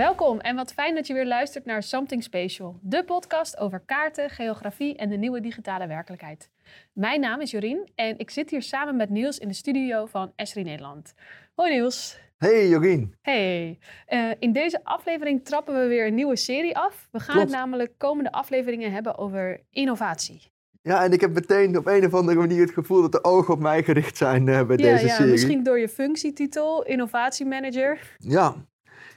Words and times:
Welkom 0.00 0.40
en 0.40 0.56
wat 0.56 0.72
fijn 0.72 0.94
dat 0.94 1.06
je 1.06 1.14
weer 1.14 1.26
luistert 1.26 1.64
naar 1.64 1.82
Something 1.82 2.22
Special, 2.22 2.78
de 2.82 3.04
podcast 3.04 3.58
over 3.58 3.82
kaarten, 3.86 4.30
geografie 4.30 4.96
en 4.96 5.08
de 5.08 5.16
nieuwe 5.16 5.40
digitale 5.40 5.86
werkelijkheid. 5.86 6.50
Mijn 6.92 7.20
naam 7.20 7.40
is 7.40 7.50
Jorien 7.50 7.90
en 7.94 8.18
ik 8.18 8.30
zit 8.30 8.50
hier 8.50 8.62
samen 8.62 8.96
met 8.96 9.10
Niels 9.10 9.38
in 9.38 9.48
de 9.48 9.54
studio 9.54 10.06
van 10.06 10.32
Esri 10.36 10.62
Nederland. 10.62 11.14
Hoi 11.54 11.70
Niels. 11.70 12.18
Hey 12.36 12.68
Jorien. 12.68 13.14
Hey. 13.22 13.78
Uh, 14.08 14.30
in 14.38 14.52
deze 14.52 14.84
aflevering 14.84 15.44
trappen 15.44 15.80
we 15.80 15.86
weer 15.86 16.06
een 16.06 16.14
nieuwe 16.14 16.36
serie 16.36 16.76
af. 16.76 17.08
We 17.10 17.20
gaan 17.20 17.34
Klopt. 17.34 17.50
het 17.50 17.58
namelijk 17.58 17.92
komende 17.98 18.32
afleveringen 18.32 18.92
hebben 18.92 19.18
over 19.18 19.60
innovatie. 19.70 20.52
Ja, 20.82 21.04
en 21.04 21.12
ik 21.12 21.20
heb 21.20 21.32
meteen 21.32 21.76
op 21.76 21.86
een 21.86 22.06
of 22.06 22.14
andere 22.14 22.38
manier 22.38 22.60
het 22.60 22.70
gevoel 22.70 23.02
dat 23.02 23.12
de 23.12 23.24
ogen 23.24 23.54
op 23.54 23.60
mij 23.60 23.82
gericht 23.82 24.16
zijn 24.16 24.46
uh, 24.46 24.66
bij 24.66 24.76
ja, 24.76 24.92
deze 24.92 25.06
ja, 25.06 25.14
serie. 25.14 25.30
Misschien 25.30 25.62
door 25.62 25.78
je 25.78 25.88
functietitel, 25.88 26.84
innovatiemanager. 26.84 28.16
Ja. 28.18 28.54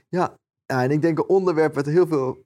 ja, 0.10 0.38
ja. 0.66 0.84
En 0.84 0.92
ik 0.92 1.02
denk 1.02 1.18
een 1.18 1.28
onderwerp 1.28 1.76
wat 1.76 1.86
heel 1.86 2.08
veel 2.08 2.46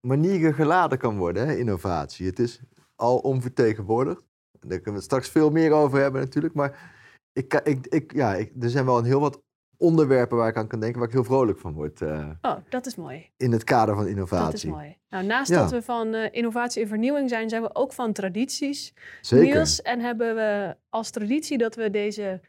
manieren 0.00 0.54
geladen 0.54 0.98
kan 0.98 1.16
worden, 1.16 1.46
hè, 1.46 1.56
innovatie. 1.56 2.26
Het 2.26 2.38
is 2.38 2.60
al 2.96 3.18
onvertegenwoordigd. 3.18 4.22
Daar 4.60 4.68
kunnen 4.68 4.84
we 4.84 4.92
het 4.92 5.04
straks 5.04 5.28
veel 5.28 5.50
meer 5.50 5.72
over 5.72 6.00
hebben 6.00 6.20
natuurlijk. 6.20 6.54
Maar 6.54 6.92
ik, 7.32 7.54
ik, 7.54 7.86
ik, 7.86 8.12
ja, 8.14 8.34
ik, 8.34 8.52
er 8.60 8.70
zijn 8.70 8.84
wel 8.84 8.98
een 8.98 9.04
heel 9.04 9.20
wat 9.20 9.42
onderwerpen 9.76 10.36
waar 10.36 10.48
ik 10.48 10.56
aan 10.56 10.66
kan 10.66 10.80
denken, 10.80 10.98
waar 10.98 11.08
ik 11.08 11.14
heel 11.14 11.24
vrolijk 11.24 11.58
van 11.58 11.72
word. 11.72 12.00
Uh, 12.00 12.28
oh, 12.40 12.56
dat 12.68 12.86
is 12.86 12.94
mooi. 12.96 13.30
In 13.36 13.52
het 13.52 13.64
kader 13.64 13.94
van 13.94 14.06
innovatie. 14.06 14.44
Dat 14.44 14.54
is 14.54 14.64
mooi. 14.64 14.96
Nou, 15.08 15.24
naast 15.24 15.50
Ja. 15.50 15.60
dat 15.60 15.70
we 15.70 15.82
van 15.82 16.14
uh, 16.14 16.28
innovatie 16.30 16.82
en 16.82 16.88
vernieuwing 16.88 17.28
zijn, 17.28 17.48
zijn 17.48 17.62
we 17.62 17.74
ook 17.74 17.92
van 17.92 18.12
tradities. 18.12 18.94
Zeker. 19.20 19.54
Niels, 19.54 19.82
en 19.82 20.00
hebben 20.00 20.34
we 20.34 20.76
als 20.88 21.10
traditie 21.10 21.58
dat 21.58 21.74
we 21.74 21.90
deze 21.90 22.40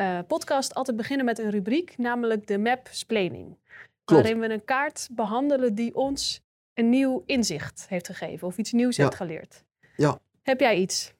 uh, 0.00 0.18
podcast 0.26 0.74
altijd 0.74 0.96
beginnen 0.96 1.26
met 1.26 1.38
een 1.38 1.50
rubriek, 1.50 1.94
namelijk 1.98 2.46
de 2.46 2.58
map 2.58 2.88
splaining. 2.90 3.56
Klopt. 4.04 4.22
Waarin 4.22 4.40
we 4.40 4.54
een 4.54 4.64
kaart 4.64 5.08
behandelen 5.12 5.74
die 5.74 5.94
ons 5.94 6.42
een 6.74 6.88
nieuw 6.88 7.22
inzicht 7.26 7.86
heeft 7.88 8.06
gegeven 8.06 8.46
of 8.46 8.58
iets 8.58 8.72
nieuws 8.72 8.96
Ja. 8.96 9.04
heeft 9.04 9.16
geleerd. 9.16 9.64
Ja. 9.96 10.18
Heb 10.42 10.60
jij 10.60 10.76
iets? 10.76 11.14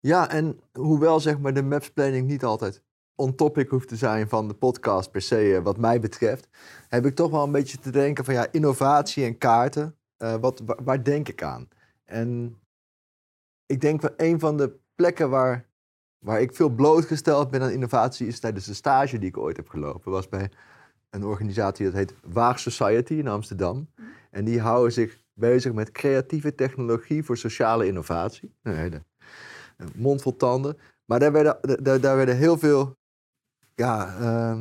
Ja, 0.00 0.30
en 0.30 0.60
hoewel 0.72 1.20
zeg 1.20 1.38
maar 1.38 1.54
de 1.54 1.62
mapsplanning 1.62 2.26
niet 2.26 2.44
altijd 2.44 2.82
on 3.20 3.34
topic 3.34 3.68
hoeft 3.68 3.88
te 3.88 3.96
zijn 3.96 4.28
van 4.28 4.48
de 4.48 4.54
podcast 4.54 5.10
per 5.10 5.22
se, 5.22 5.44
uh, 5.44 5.58
wat 5.58 5.76
mij 5.76 6.00
betreft, 6.00 6.48
heb 6.88 7.06
ik 7.06 7.14
toch 7.14 7.30
wel 7.30 7.44
een 7.44 7.52
beetje 7.52 7.78
te 7.78 7.90
denken 7.90 8.24
van 8.24 8.34
ja, 8.34 8.46
innovatie 8.50 9.24
en 9.24 9.38
kaarten, 9.38 9.96
uh, 10.18 10.34
wat, 10.34 10.62
waar, 10.64 10.84
waar, 10.84 11.04
denk 11.04 11.28
ik 11.28 11.42
aan? 11.42 11.68
En 12.04 12.58
ik 13.66 13.80
denk 13.80 14.00
wel 14.00 14.14
een 14.16 14.40
van 14.40 14.56
de 14.56 14.78
plekken 14.94 15.30
waar, 15.30 15.68
waar 16.18 16.40
ik 16.40 16.54
veel 16.54 16.68
blootgesteld 16.68 17.50
ben 17.50 17.62
aan 17.62 17.70
innovatie 17.70 18.26
is 18.26 18.40
tijdens 18.40 18.66
de 18.66 18.74
stage 18.74 19.18
die 19.18 19.28
ik 19.28 19.36
ooit 19.36 19.56
heb 19.56 19.68
gelopen. 19.68 20.12
was 20.12 20.28
bij 20.28 20.50
een 21.10 21.24
organisatie 21.24 21.84
dat 21.84 21.94
heet 21.94 22.14
Waag 22.22 22.58
Society 22.58 23.14
in 23.14 23.28
Amsterdam. 23.28 23.90
En 24.30 24.44
die 24.44 24.60
houden 24.60 24.92
zich 24.92 25.18
bezig 25.34 25.72
met 25.72 25.90
creatieve 25.90 26.54
technologie 26.54 27.24
voor 27.24 27.36
sociale 27.36 27.86
innovatie. 27.86 28.54
Een 28.62 28.76
hele 28.76 29.02
mond 29.94 30.22
vol 30.22 30.36
tanden. 30.36 30.76
Maar 31.04 31.18
daar 31.18 31.32
werden, 31.32 31.82
daar, 31.82 32.00
daar 32.00 32.16
werden 32.16 32.36
heel 32.36 32.58
veel 32.58 32.98
ja, 33.74 34.18
uh, 34.20 34.60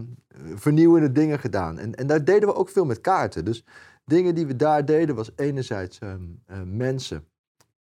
vernieuwende 0.55 1.11
dingen 1.11 1.39
gedaan. 1.39 1.77
En, 1.77 1.95
en 1.95 2.07
daar 2.07 2.23
deden 2.23 2.49
we 2.49 2.55
ook 2.55 2.69
veel 2.69 2.85
met 2.85 3.01
kaarten. 3.01 3.45
Dus 3.45 3.65
dingen 4.05 4.35
die 4.35 4.45
we 4.45 4.55
daar 4.55 4.85
deden 4.85 5.15
was 5.15 5.31
enerzijds 5.35 5.99
uh, 5.99 6.13
uh, 6.13 6.17
mensen 6.65 7.27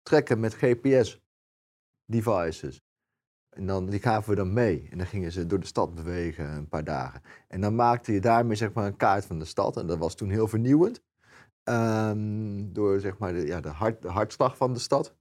trekken 0.03 0.39
met 0.39 0.53
GPS-devices. 0.53 2.84
En 3.55 3.65
dan, 3.65 3.85
die 3.85 3.99
gaven 3.99 4.29
we 4.29 4.35
dan 4.35 4.53
mee. 4.53 4.87
En 4.91 4.97
dan 4.97 5.07
gingen 5.07 5.31
ze 5.31 5.45
door 5.45 5.59
de 5.59 5.65
stad 5.65 5.95
bewegen 5.95 6.49
een 6.49 6.67
paar 6.67 6.83
dagen. 6.83 7.21
En 7.47 7.61
dan 7.61 7.75
maakte 7.75 8.13
je 8.13 8.21
daarmee 8.21 8.55
zeg 8.55 8.73
maar, 8.73 8.85
een 8.85 8.97
kaart 8.97 9.25
van 9.25 9.39
de 9.39 9.45
stad. 9.45 9.77
En 9.77 9.87
dat 9.87 9.97
was 9.97 10.15
toen 10.15 10.29
heel 10.29 10.47
vernieuwend. 10.47 11.01
Um, 11.63 12.73
door 12.73 12.99
zeg 12.99 13.17
maar, 13.17 13.33
de, 13.33 13.45
ja, 13.45 13.59
de, 13.59 13.69
hart, 13.69 14.01
de 14.01 14.07
hartslag 14.07 14.57
van 14.57 14.73
de 14.73 14.79
stad. 14.79 15.15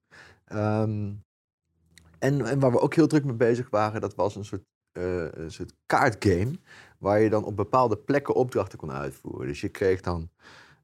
Um, 0.53 1.25
en, 2.19 2.47
en 2.47 2.59
waar 2.59 2.71
we 2.71 2.81
ook 2.81 2.95
heel 2.95 3.07
druk 3.07 3.25
mee 3.25 3.35
bezig 3.35 3.71
waren, 3.71 4.01
dat 4.01 4.15
was 4.15 4.37
een 4.37 4.45
soort 4.45 4.65
uh, 4.99 5.31
een 5.31 5.51
soort 5.53 5.75
kaartgame. 5.87 6.59
Waar 6.99 7.21
je 7.21 7.31
dan 7.31 7.45
op 7.45 7.57
bepaalde 7.57 7.97
plekken 7.97 8.35
opdrachten 8.35 8.79
kon 8.79 8.93
uitvoeren. 8.93 9.47
Dus 9.47 9.61
je 9.61 9.69
kreeg 9.69 10.01
dan 10.01 10.31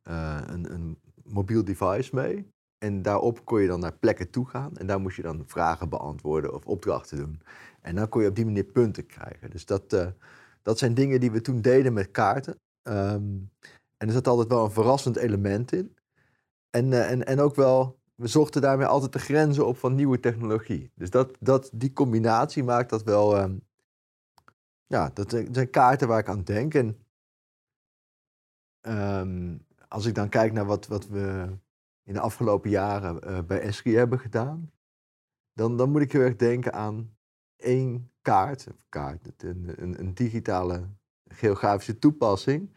uh, 0.08 0.40
een, 0.46 0.72
een, 0.72 0.98
mobiel 1.24 1.64
device 1.64 2.14
mee. 2.14 2.52
En 2.80 3.02
daarop 3.02 3.44
kon 3.44 3.60
je 3.60 3.66
dan 3.66 3.80
naar 3.80 3.96
plekken 3.96 4.30
toe 4.30 4.46
gaan. 4.46 4.76
En 4.76 4.86
daar 4.86 5.00
moest 5.00 5.16
je 5.16 5.22
dan 5.22 5.44
vragen 5.46 5.88
beantwoorden 5.88 6.54
of 6.54 6.66
opdrachten 6.66 7.16
doen. 7.16 7.42
En 7.80 7.94
dan 7.94 8.08
kon 8.08 8.22
je 8.22 8.28
op 8.28 8.34
die 8.34 8.44
manier 8.44 8.64
punten 8.64 9.06
krijgen. 9.06 9.50
Dus 9.50 9.66
dat, 9.66 9.92
uh, 9.92 10.06
dat 10.62 10.78
zijn 10.78 10.94
dingen 10.94 11.20
die 11.20 11.30
we 11.30 11.40
toen 11.40 11.60
deden 11.60 11.92
met 11.92 12.10
kaarten. 12.10 12.58
Um, 12.82 13.50
en 13.96 14.06
er 14.06 14.12
zat 14.12 14.26
altijd 14.26 14.48
wel 14.48 14.64
een 14.64 14.70
verrassend 14.70 15.16
element 15.16 15.72
in. 15.72 15.96
En, 16.70 16.92
en, 16.92 17.26
en 17.26 17.40
ook 17.40 17.54
wel 17.54 17.98
we 18.14 18.26
zochten 18.26 18.62
daarmee 18.62 18.86
altijd 18.86 19.12
de 19.12 19.18
grenzen 19.18 19.66
op 19.66 19.76
van 19.76 19.94
nieuwe 19.94 20.20
technologie. 20.20 20.90
Dus 20.94 21.10
dat, 21.10 21.36
dat, 21.40 21.70
die 21.74 21.92
combinatie 21.92 22.64
maakt 22.64 22.90
dat 22.90 23.02
wel. 23.02 23.38
Um, 23.38 23.60
ja, 24.86 25.10
dat 25.14 25.30
zijn 25.30 25.70
kaarten 25.70 26.08
waar 26.08 26.18
ik 26.18 26.28
aan 26.28 26.44
denk. 26.44 26.74
En 26.74 26.96
um, 28.80 29.66
als 29.88 30.06
ik 30.06 30.14
dan 30.14 30.28
kijk 30.28 30.52
naar 30.52 30.66
wat, 30.66 30.86
wat 30.86 31.06
we 31.06 31.48
in 32.10 32.16
de 32.16 32.22
afgelopen 32.22 32.70
jaren 32.70 33.20
uh, 33.24 33.38
bij 33.46 33.60
Esri 33.60 33.94
hebben 33.94 34.18
gedaan, 34.18 34.70
dan, 35.52 35.76
dan 35.76 35.90
moet 35.90 36.00
ik 36.00 36.12
heel 36.12 36.20
erg 36.20 36.36
denken 36.36 36.72
aan 36.72 37.16
één 37.56 38.10
kaart, 38.22 38.66
kaart 38.88 39.42
een, 39.42 39.72
een, 39.76 40.00
een 40.00 40.14
digitale 40.14 40.88
geografische 41.24 41.98
toepassing, 41.98 42.76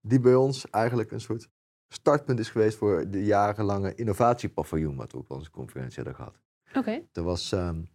die 0.00 0.20
bij 0.20 0.34
ons 0.34 0.70
eigenlijk 0.70 1.10
een 1.10 1.20
soort 1.20 1.48
startpunt 1.88 2.38
is 2.38 2.50
geweest 2.50 2.78
voor 2.78 3.10
de 3.10 3.24
jarenlange 3.24 3.94
innovatiepaviljoen 3.94 4.96
wat 4.96 5.12
we 5.12 5.18
op 5.18 5.30
onze 5.30 5.50
conferentie 5.50 5.96
hadden 5.96 6.14
gehad. 6.14 6.40
Oké. 6.68 6.78
Okay. 6.78 7.08
Er 7.12 7.22
was, 7.22 7.52
um, 7.52 7.88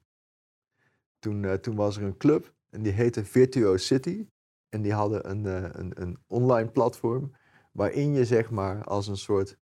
toen, 1.19 1.43
uh, 1.43 1.53
toen 1.53 1.75
was 1.75 1.97
er 1.97 2.03
een 2.03 2.17
club 2.17 2.53
en 2.69 2.81
die 2.81 2.91
heette 2.91 3.25
Virtuo 3.25 3.77
City. 3.77 4.27
En 4.69 4.81
die 4.81 4.93
hadden 4.93 5.29
een, 5.29 5.43
uh, 5.43 5.69
een, 5.71 6.01
een 6.01 6.17
online 6.27 6.69
platform 6.69 7.31
waarin 7.71 8.13
je 8.13 8.25
zeg 8.25 8.49
maar 8.49 8.83
als 8.83 9.07
een 9.07 9.17
soort 9.17 9.59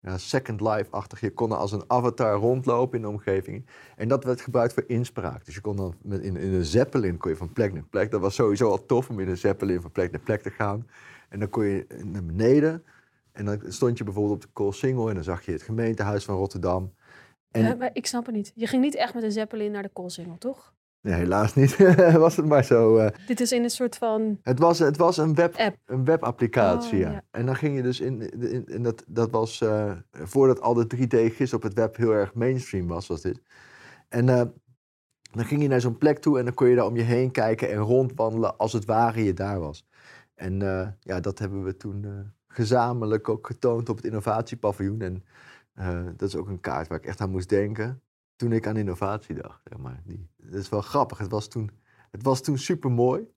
ja, 0.00 0.18
Second 0.18 0.60
Life-achtig, 0.60 1.20
je 1.20 1.30
kon 1.30 1.52
als 1.52 1.72
een 1.72 1.84
avatar 1.86 2.34
rondlopen 2.34 2.96
in 2.96 3.02
de 3.02 3.08
omgeving. 3.08 3.66
En 3.96 4.08
dat 4.08 4.24
werd 4.24 4.40
gebruikt 4.40 4.72
voor 4.72 4.84
inspraak. 4.86 5.44
Dus 5.44 5.54
je 5.54 5.60
kon 5.60 5.76
dan 5.76 5.94
in, 6.02 6.36
in 6.36 6.52
een 6.52 6.64
zeppelin 6.64 7.16
kon 7.16 7.30
je 7.30 7.36
van 7.36 7.52
plek 7.52 7.72
naar 7.72 7.82
plek. 7.82 8.10
Dat 8.10 8.20
was 8.20 8.34
sowieso 8.34 8.70
al 8.70 8.86
tof 8.86 9.08
om 9.08 9.20
in 9.20 9.28
een 9.28 9.36
zeppelin 9.36 9.80
van 9.80 9.92
plek 9.92 10.10
naar 10.10 10.20
plek 10.20 10.42
te 10.42 10.50
gaan. 10.50 10.86
En 11.28 11.38
dan 11.38 11.48
kon 11.48 11.64
je 11.64 11.86
naar 12.04 12.24
beneden 12.24 12.84
en 13.32 13.44
dan 13.44 13.60
stond 13.68 13.98
je 13.98 14.04
bijvoorbeeld 14.04 14.34
op 14.34 14.42
de 14.42 14.48
Koolsingel 14.52 15.08
en 15.08 15.14
dan 15.14 15.24
zag 15.24 15.44
je 15.44 15.52
het 15.52 15.62
gemeentehuis 15.62 16.24
van 16.24 16.36
Rotterdam. 16.36 16.92
Maar 17.50 17.90
ik 17.92 18.06
snap 18.06 18.26
het 18.26 18.34
niet. 18.34 18.52
Je 18.54 18.66
ging 18.66 18.82
niet 18.82 18.94
echt 18.94 19.14
met 19.14 19.22
een 19.22 19.32
zeppelin 19.32 19.70
naar 19.70 19.82
de 19.82 19.90
Koolsingel, 19.92 20.38
toch? 20.38 20.74
Nee, 21.00 21.14
helaas 21.14 21.54
niet. 21.54 21.76
was 22.12 22.36
het 22.36 22.46
maar 22.46 22.64
zo. 22.64 22.98
Uh... 22.98 23.08
Dit 23.26 23.40
is 23.40 23.52
in 23.52 23.62
een 23.62 23.70
soort 23.70 23.96
van... 23.96 24.38
Het 24.42 24.58
was, 24.58 24.78
het 24.78 24.96
was 24.96 25.16
een, 25.16 25.34
web, 25.34 25.54
App. 25.56 25.76
een 25.86 26.04
webapplicatie, 26.04 26.92
Oh, 26.92 27.00
ja. 27.00 27.10
ja. 27.10 27.22
En 27.30 27.46
dan 27.46 27.56
ging 27.56 27.76
je 27.76 27.82
dus 27.82 28.00
in... 28.00 28.40
in, 28.40 28.66
in 28.66 28.82
dat, 28.82 29.04
dat 29.06 29.30
was 29.30 29.60
uh, 29.60 29.92
voordat 30.10 30.60
al 30.60 30.74
de 30.74 30.86
3D-gis 30.96 31.54
op 31.54 31.62
het 31.62 31.74
web 31.74 31.96
heel 31.96 32.12
erg 32.12 32.34
mainstream 32.34 32.86
was, 32.86 33.06
was 33.06 33.20
dit. 33.20 33.40
En 34.08 34.26
uh, 34.26 34.42
dan 35.32 35.44
ging 35.44 35.62
je 35.62 35.68
naar 35.68 35.80
zo'n 35.80 35.98
plek 35.98 36.18
toe 36.18 36.38
en 36.38 36.44
dan 36.44 36.54
kon 36.54 36.68
je 36.68 36.76
daar 36.76 36.86
om 36.86 36.96
je 36.96 37.02
heen 37.02 37.30
kijken 37.30 37.70
en 37.70 37.78
rondwandelen 37.78 38.56
als 38.56 38.72
het 38.72 38.84
ware 38.84 39.24
je 39.24 39.34
daar 39.34 39.60
was. 39.60 39.86
En 40.34 40.58
ja, 41.00 41.20
dat 41.20 41.38
hebben 41.38 41.64
we 41.64 41.76
toen 41.76 42.32
gezamenlijk 42.48 43.28
ook 43.28 43.46
getoond 43.46 43.88
op 43.88 43.96
het 43.96 44.04
innovatiepaviljoen. 44.04 45.00
En 45.00 45.24
dat 46.16 46.28
is 46.28 46.36
ook 46.36 46.48
een 46.48 46.60
kaart 46.60 46.88
waar 46.88 46.98
ik 46.98 47.06
echt 47.06 47.20
aan 47.20 47.30
moest 47.30 47.48
denken 47.48 48.02
toen 48.38 48.52
ik 48.52 48.66
aan 48.66 48.76
innovatie 48.76 49.34
dacht. 49.34 49.60
Zeg 49.64 49.78
maar. 49.78 50.02
Die, 50.04 50.30
dat 50.36 50.60
is 50.60 50.68
wel 50.68 50.80
grappig. 50.80 51.18
Het 51.18 51.30
was 51.30 51.48
toen, 51.48 51.70
het 52.10 52.22
was 52.22 52.42
toen 52.42 52.58
super 52.58 52.90
mooi. 52.90 53.28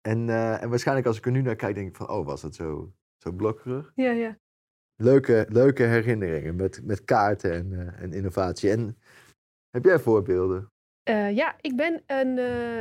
En, 0.00 0.28
uh, 0.28 0.62
en 0.62 0.68
waarschijnlijk 0.68 1.06
als 1.06 1.16
ik 1.16 1.26
er 1.26 1.32
nu 1.32 1.42
naar 1.42 1.56
kijk, 1.56 1.74
denk 1.74 1.88
ik 1.88 1.96
van, 1.96 2.08
oh, 2.08 2.26
was 2.26 2.42
het 2.42 2.54
zo, 2.54 2.92
zo 3.16 3.32
blokkerig? 3.32 3.92
Ja, 3.94 4.10
ja. 4.10 4.38
Leuke, 4.96 5.46
leuke 5.48 5.82
herinneringen 5.82 6.56
met, 6.56 6.84
met 6.84 7.04
kaarten 7.04 7.52
en, 7.52 7.70
uh, 7.72 8.00
en 8.00 8.12
innovatie. 8.12 8.70
En 8.70 8.98
heb 9.70 9.84
jij 9.84 9.98
voorbeelden? 9.98 10.72
Uh, 11.08 11.36
ja, 11.36 11.56
ik 11.60 11.76
ben 11.76 12.02
een, 12.06 12.36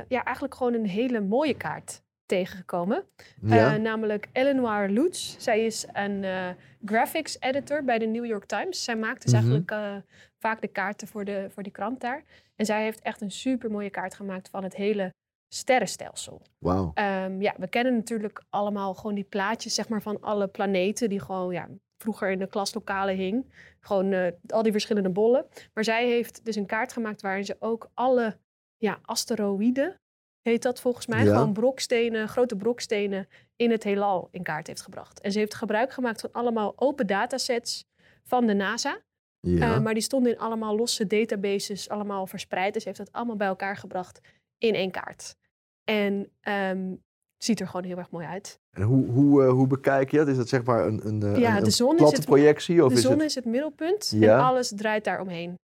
ja, 0.07 0.23
eigenlijk 0.23 0.55
gewoon 0.55 0.73
een 0.73 0.85
hele 0.85 1.21
mooie 1.21 1.57
kaart 1.57 2.02
tegengekomen. 2.25 3.03
Ja. 3.41 3.73
Uh, 3.75 3.81
namelijk 3.81 4.27
Eleanor 4.31 4.87
Lutz. 4.87 5.35
Zij 5.37 5.65
is 5.65 5.85
een 5.93 6.23
uh, 6.23 6.49
graphics 6.85 7.37
editor 7.39 7.83
bij 7.83 7.99
de 7.99 8.05
New 8.05 8.25
York 8.25 8.45
Times. 8.45 8.83
Zij 8.83 8.95
maakt 8.95 9.21
dus 9.21 9.31
Mhm. 9.31 9.41
eigenlijk 9.41 9.71
uh, 9.71 9.95
vaak 10.39 10.61
de 10.61 10.67
kaarten 10.67 11.07
voor, 11.07 11.25
de, 11.25 11.47
voor 11.49 11.63
die 11.63 11.71
krant 11.71 12.01
daar. 12.01 12.23
En 12.55 12.65
zij 12.65 12.83
heeft 12.83 13.01
echt 13.01 13.21
een 13.21 13.31
super 13.31 13.71
mooie 13.71 13.89
kaart 13.89 14.13
gemaakt 14.13 14.49
van 14.49 14.63
het 14.63 14.75
hele 14.75 15.13
sterrenstelsel. 15.53 16.41
Wauw. 16.59 16.91
Um, 16.95 17.41
ja, 17.41 17.53
we 17.57 17.67
kennen 17.67 17.93
natuurlijk 17.95 18.43
allemaal 18.49 18.93
gewoon 18.93 19.15
die 19.15 19.23
plaatjes 19.23 19.73
zeg 19.73 19.89
maar, 19.89 20.01
van 20.01 20.21
alle 20.21 20.47
planeten 20.47 21.09
die 21.09 21.19
gewoon 21.19 21.53
ja, 21.53 21.67
vroeger 21.97 22.29
in 22.31 22.39
de 22.39 22.47
klaslokalen 22.47 23.15
hing. 23.15 23.53
Gewoon 23.79 24.33
al 24.47 24.63
die 24.63 24.71
verschillende 24.71 25.09
bollen. 25.09 25.45
Maar 25.73 25.83
zij 25.83 26.07
heeft 26.07 26.45
dus 26.45 26.55
een 26.55 26.65
kaart 26.65 26.93
gemaakt 26.93 27.21
waarin 27.21 27.45
ze 27.45 27.55
ook 27.59 27.89
alle 27.93 28.37
ja, 28.77 28.99
asteroïden 29.01 30.01
heet 30.43 30.61
dat 30.63 30.81
volgens 30.81 31.07
mij. 31.07 31.23
Ja. 31.23 31.31
Gewoon 31.33 31.53
brokstenen, 31.53 32.27
grote 32.27 32.55
brokstenen 32.55 33.27
in 33.55 33.71
het 33.71 33.83
heelal 33.83 34.27
in 34.31 34.43
kaart 34.43 34.67
heeft 34.67 34.81
gebracht. 34.81 35.21
En 35.21 35.31
ze 35.31 35.39
heeft 35.39 35.53
gebruik 35.53 35.91
gemaakt 35.93 36.21
van 36.21 36.31
allemaal 36.31 36.73
open 36.75 37.07
datasets 37.07 37.85
van 38.23 38.45
de 38.45 38.53
NASA. 38.53 38.97
Ja. 39.39 39.73
Eh, 39.75 39.79
maar 39.81 39.93
die 39.93 40.03
stonden 40.03 40.31
in 40.31 40.39
allemaal 40.39 40.75
losse 40.75 41.07
databases, 41.07 41.89
allemaal 41.89 42.27
verspreid. 42.27 42.73
Dus 42.73 42.81
ze 42.81 42.87
heeft 42.87 42.99
dat 43.01 43.11
allemaal 43.11 43.35
bij 43.35 43.47
elkaar 43.47 43.77
gebracht 43.77 44.19
in 44.57 44.73
één 44.75 44.91
kaart. 44.91 45.35
En 45.83 46.31
ehm, 46.41 46.95
ziet 47.37 47.59
er 47.59 47.67
gewoon 47.67 47.85
heel 47.85 47.97
erg 47.97 48.09
mooi 48.11 48.25
uit. 48.25 48.59
En 48.77 48.81
hoe, 48.83 49.05
hoe, 49.11 49.43
eh, 49.43 49.49
hoe 49.49 49.67
bekijk 49.67 50.11
je 50.11 50.17
dat? 50.17 50.27
Is 50.27 50.37
dat 50.37 50.49
zeg 50.49 50.63
maar 50.63 50.87
een, 50.87 51.07
een, 51.07 51.23
eh, 51.23 51.37
Ja, 51.37 51.57
een, 51.57 51.63
de 51.63 51.69
zon 51.69 51.91
is 51.91 51.97
platte 51.97 52.15
het- 52.15 52.25
projectie? 52.25 52.83
Of 52.83 52.89
de 52.91 52.95
is 52.97 53.01
zon 53.01 53.11
het... 53.11 53.21
is 53.21 53.35
het 53.35 53.45
middelpunt 53.45 54.11
Ja. 54.15 54.37
en 54.37 54.43
alles 54.43 54.71
draait 54.75 55.03
daaromheen. 55.03 55.55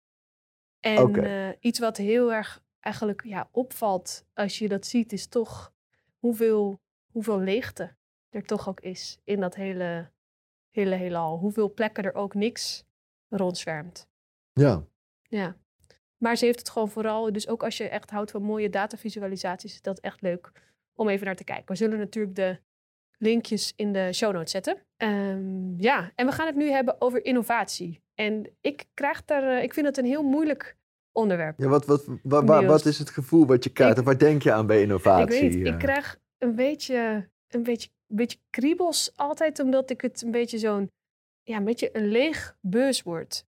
En 0.80 1.58
iets 1.60 1.80
wat 1.80 1.98
heel 1.98 2.34
erg 2.34 2.62
eigenlijk 2.80 3.24
ja, 3.24 3.50
opvalt 3.52 4.26
als 4.34 4.60
je 4.60 4.68
dat 4.68 4.86
ziet, 4.86 5.14
is 5.14 5.28
toch 5.28 5.74
hoeveel, 6.18 6.80
hoeveel 7.12 7.40
leegte 7.40 7.96
er 8.30 8.46
toch 8.46 8.70
ook 8.70 8.80
is 8.80 9.20
in 9.24 9.40
dat 9.40 9.56
hele, 9.56 10.12
hele 10.70 10.96
heelal. 10.96 11.38
Hoeveel 11.38 11.74
plekken 11.74 12.04
er 12.04 12.14
ook 12.14 12.34
niks 12.34 12.86
rondzwermt. 13.30 14.08
Ja. 14.54 14.84
Ja. 15.22 15.58
Maar 16.18 16.36
ze 16.36 16.46
heeft 16.46 16.60
het 16.60 16.70
gewoon 16.70 16.90
vooral, 16.90 17.31
dus 17.31 17.48
ook 17.48 17.64
als 17.64 17.78
je 17.78 17.90
echt 17.90 18.10
houdt 18.10 18.31
van 18.31 18.42
mooie 18.42 18.70
datavisualisaties, 18.70 19.74
is 19.74 19.82
dat 19.82 20.00
echt 20.00 20.22
leuk 20.22 20.52
om 20.94 21.10
even 21.10 21.25
naar 21.25 21.36
te 21.36 21.44
kijken. 21.44 21.66
We 21.68 21.75
zullen 21.75 21.98
natuurlijk 21.98 22.36
de 22.36 22.60
linkjes 23.18 23.74
in 23.75 23.94
de 23.94 24.14
show 24.14 24.34
notes 24.34 24.52
zetten. 24.52 24.86
Ehm, 24.98 25.82
ja, 25.82 26.12
en 26.16 26.25
we 26.25 26.32
gaan 26.32 26.46
het 26.46 26.56
nu 26.56 26.70
hebben 26.70 27.02
over 27.02 27.25
innovatie. 27.25 28.02
En 28.16 28.58
ik 28.62 28.88
krijg 28.94 29.25
daar, 29.25 29.58
eh, 29.58 29.64
ik 29.64 29.74
vind 29.74 29.86
het 29.86 29.98
een 29.98 30.06
heel 30.06 30.24
moeilijk 30.24 30.78
onderwerp. 31.19 31.60
ja 31.60 31.68
wat, 31.68 31.86
wat, 31.86 32.06
wa- 32.24 32.44
wa- 32.44 32.60
Niels. 32.60 32.71
wat 32.71 32.86
is 32.86 33.00
het 33.00 33.10
gevoel 33.10 33.45
wat 33.45 33.63
je 33.63 33.69
krijgt? 33.69 33.94
Ik- 33.94 34.00
of 34.00 34.06
waar 34.06 34.18
denk 34.18 34.42
je 34.44 34.51
aan 34.51 34.68
bij 34.68 34.81
innovatie? 34.81 35.36
ik 35.36 35.42
weet 35.42 35.56
niet, 35.56 35.66
eh? 35.68 35.74
ik 35.74 35.80
krijg 35.80 36.19
een 36.38 36.56
beetje, 36.56 37.30
een 37.48 37.63
beetje, 37.63 37.89
een 38.07 38.16
beetje 38.16 38.38
kriebels 38.50 39.12
altijd, 39.16 39.60
omdat 39.60 39.89
ik 39.89 40.01
het 40.01 40.21
een 40.21 40.31
beetje 40.31 40.57
zo'n, 40.57 40.92
ja, 41.44 41.57
een 41.57 41.63
beetje 41.63 41.98
een 41.98 42.07
leeg 42.07 42.57
buzzword 42.62 43.45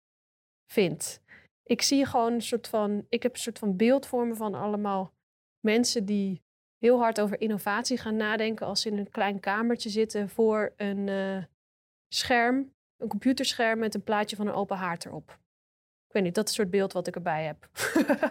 vind. 0.73 1.21
Ik 1.63 1.81
zie 1.81 2.05
gewoon 2.05 2.33
een 2.33 2.41
soort 2.41 2.67
van, 2.67 3.05
ik 3.09 3.23
heb 3.23 3.33
een 3.33 3.39
soort 3.39 3.59
van 3.59 3.75
beeld 3.75 4.05
voor 4.05 4.27
me 4.27 4.35
van 4.35 4.53
allemaal 4.53 5.13
mensen 5.59 6.05
die 6.05 6.41
heel 6.77 6.99
hard 6.99 7.19
over 7.21 7.41
innovatie 7.41 7.97
gaan 7.97 8.15
nadenken 8.15 8.65
als 8.65 8.81
ze 8.81 8.89
in 8.89 8.97
een 8.97 9.09
klein 9.09 9.39
kamertje 9.39 9.89
zitten 9.89 10.29
voor 10.29 10.73
een 10.75 11.09
eh, 11.09 11.43
scherm, 12.13 12.73
een 12.97 13.07
computerscherm 13.07 13.79
met 13.79 13.95
een 13.95 14.03
plaatje 14.03 14.35
van 14.35 14.47
een 14.47 14.53
open 14.53 14.77
haard 14.77 15.05
erop. 15.05 15.39
Ik 16.07 16.13
weet 16.13 16.23
niet, 16.23 16.35
dat 16.35 16.49
is 16.49 16.49
het 16.49 16.59
soort 16.59 16.71
beeld 16.71 16.93
wat 16.93 17.07
ik 17.07 17.15
erbij 17.15 17.45
heb. 17.45 17.69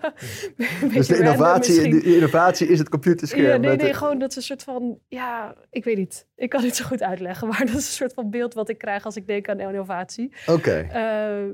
Dus 0.95 1.07
de 1.07 1.19
innovatie, 1.19 1.91
de 1.91 2.15
innovatie 2.15 2.69
is 2.69 2.79
het 2.79 2.89
computerscherm. 2.89 3.45
Ja, 3.45 3.57
nee, 3.57 3.77
nee, 3.77 3.95
gewoon 3.95 4.19
dat 4.19 4.31
is 4.31 4.37
een 4.37 4.43
soort 4.43 4.63
van, 4.63 4.99
ja, 5.09 5.55
ik 5.71 5.85
weet 5.85 5.97
niet. 5.97 6.27
Ik 6.35 6.49
kan 6.49 6.63
het 6.63 6.77
zo 6.77 6.85
goed 6.85 7.03
uitleggen, 7.03 7.49
maar 7.49 7.59
dat 7.59 7.69
is 7.69 7.75
een 7.75 7.83
soort 7.83 8.15
van 8.15 8.31
beeld 8.31 8.55
wat 8.55 8.69
ik 8.69 8.79
krijg 8.79 9.05
als 9.05 9.17
ik 9.17 9.27
denk 9.27 9.49
aan 9.49 9.61
innovatie. 9.61 10.33
Oké. 10.47 10.89
Eh, 10.91 11.45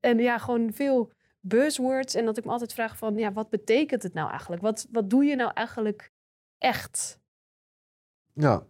en 0.00 0.18
ja, 0.18 0.38
gewoon 0.38 0.72
veel 0.72 1.12
buzzwords 1.40 2.14
en 2.14 2.24
dat 2.24 2.38
ik 2.38 2.44
me 2.44 2.50
altijd 2.50 2.72
vraag 2.72 2.96
van, 2.96 3.16
ja, 3.16 3.32
wat 3.32 3.50
betekent 3.50 4.02
het 4.02 4.14
nou 4.14 4.30
eigenlijk? 4.30 4.62
Wat, 4.62 4.86
wat 4.90 5.10
doe 5.10 5.24
je 5.24 5.36
nou 5.36 5.50
eigenlijk 5.54 6.12
echt? 6.58 7.20
Ja. 8.32 8.64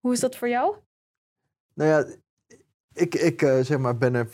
Hoe 0.00 0.12
is 0.12 0.20
dat 0.20 0.36
voor 0.36 0.48
jou? 0.48 0.76
Nou 1.74 1.90
ja, 1.90 2.14
ik, 2.92 3.14
ik 3.14 3.42
eh, 3.42 3.60
zeg 3.60 3.78
maar, 3.78 3.98
ben 3.98 4.14
er 4.14 4.28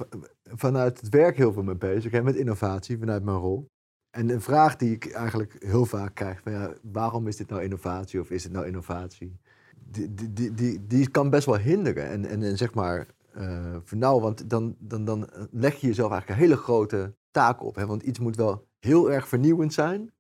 vanuit 0.55 1.01
het 1.01 1.09
werk 1.09 1.37
heel 1.37 1.53
veel 1.53 1.63
mee 1.63 1.77
bezig. 1.77 2.13
Hè, 2.13 2.23
met 2.23 2.37
innovatie, 2.37 2.99
vanuit 2.99 3.23
mijn 3.23 3.37
rol. 3.37 3.69
En 4.11 4.31
een 4.31 4.41
vraag 4.41 4.77
die 4.77 4.95
ik 4.95 5.13
eigenlijk 5.13 5.57
heel 5.59 5.87
vaak 5.87 6.15
krijg: 6.15 6.41
van, 6.41 6.53
ja, 6.53 6.75
waarom 6.83 7.27
is 7.27 7.37
dit 7.37 7.49
nou 7.49 7.63
innovatie 7.63 8.21
of 8.21 8.31
is 8.31 8.45
het 8.45 8.53
nou 8.53 8.67
innovatie? 8.67 9.39
Die, 9.79 10.15
die, 10.15 10.33
die, 10.33 10.55
die, 10.55 10.87
die 10.87 11.11
kan 11.11 11.31
best 11.31 11.47
wel 11.47 11.59
hinderen. 11.59 12.09
En, 12.09 12.25
en, 12.25 12.43
en 12.43 12.57
zeg 12.57 12.75
maar, 12.75 13.07
eh 13.33 13.77
nou, 13.91 14.21
want 14.21 14.51
dan, 14.51 14.77
dan, 14.79 15.05
dan 15.05 15.31
leg 15.51 15.75
je 15.75 15.87
jezelf 15.87 16.11
eigenlijk 16.11 16.41
een 16.41 16.47
hele 16.47 16.63
grote 16.63 17.15
taak 17.31 17.63
op. 17.63 17.75
Hè? 17.75 17.87
Want 17.87 18.03
iets 18.03 18.19
moet 18.19 18.37
wel 18.37 18.67
heel 18.79 19.11
erg 19.11 19.29
vernieuwend 19.29 19.73
zijn, 19.73 20.13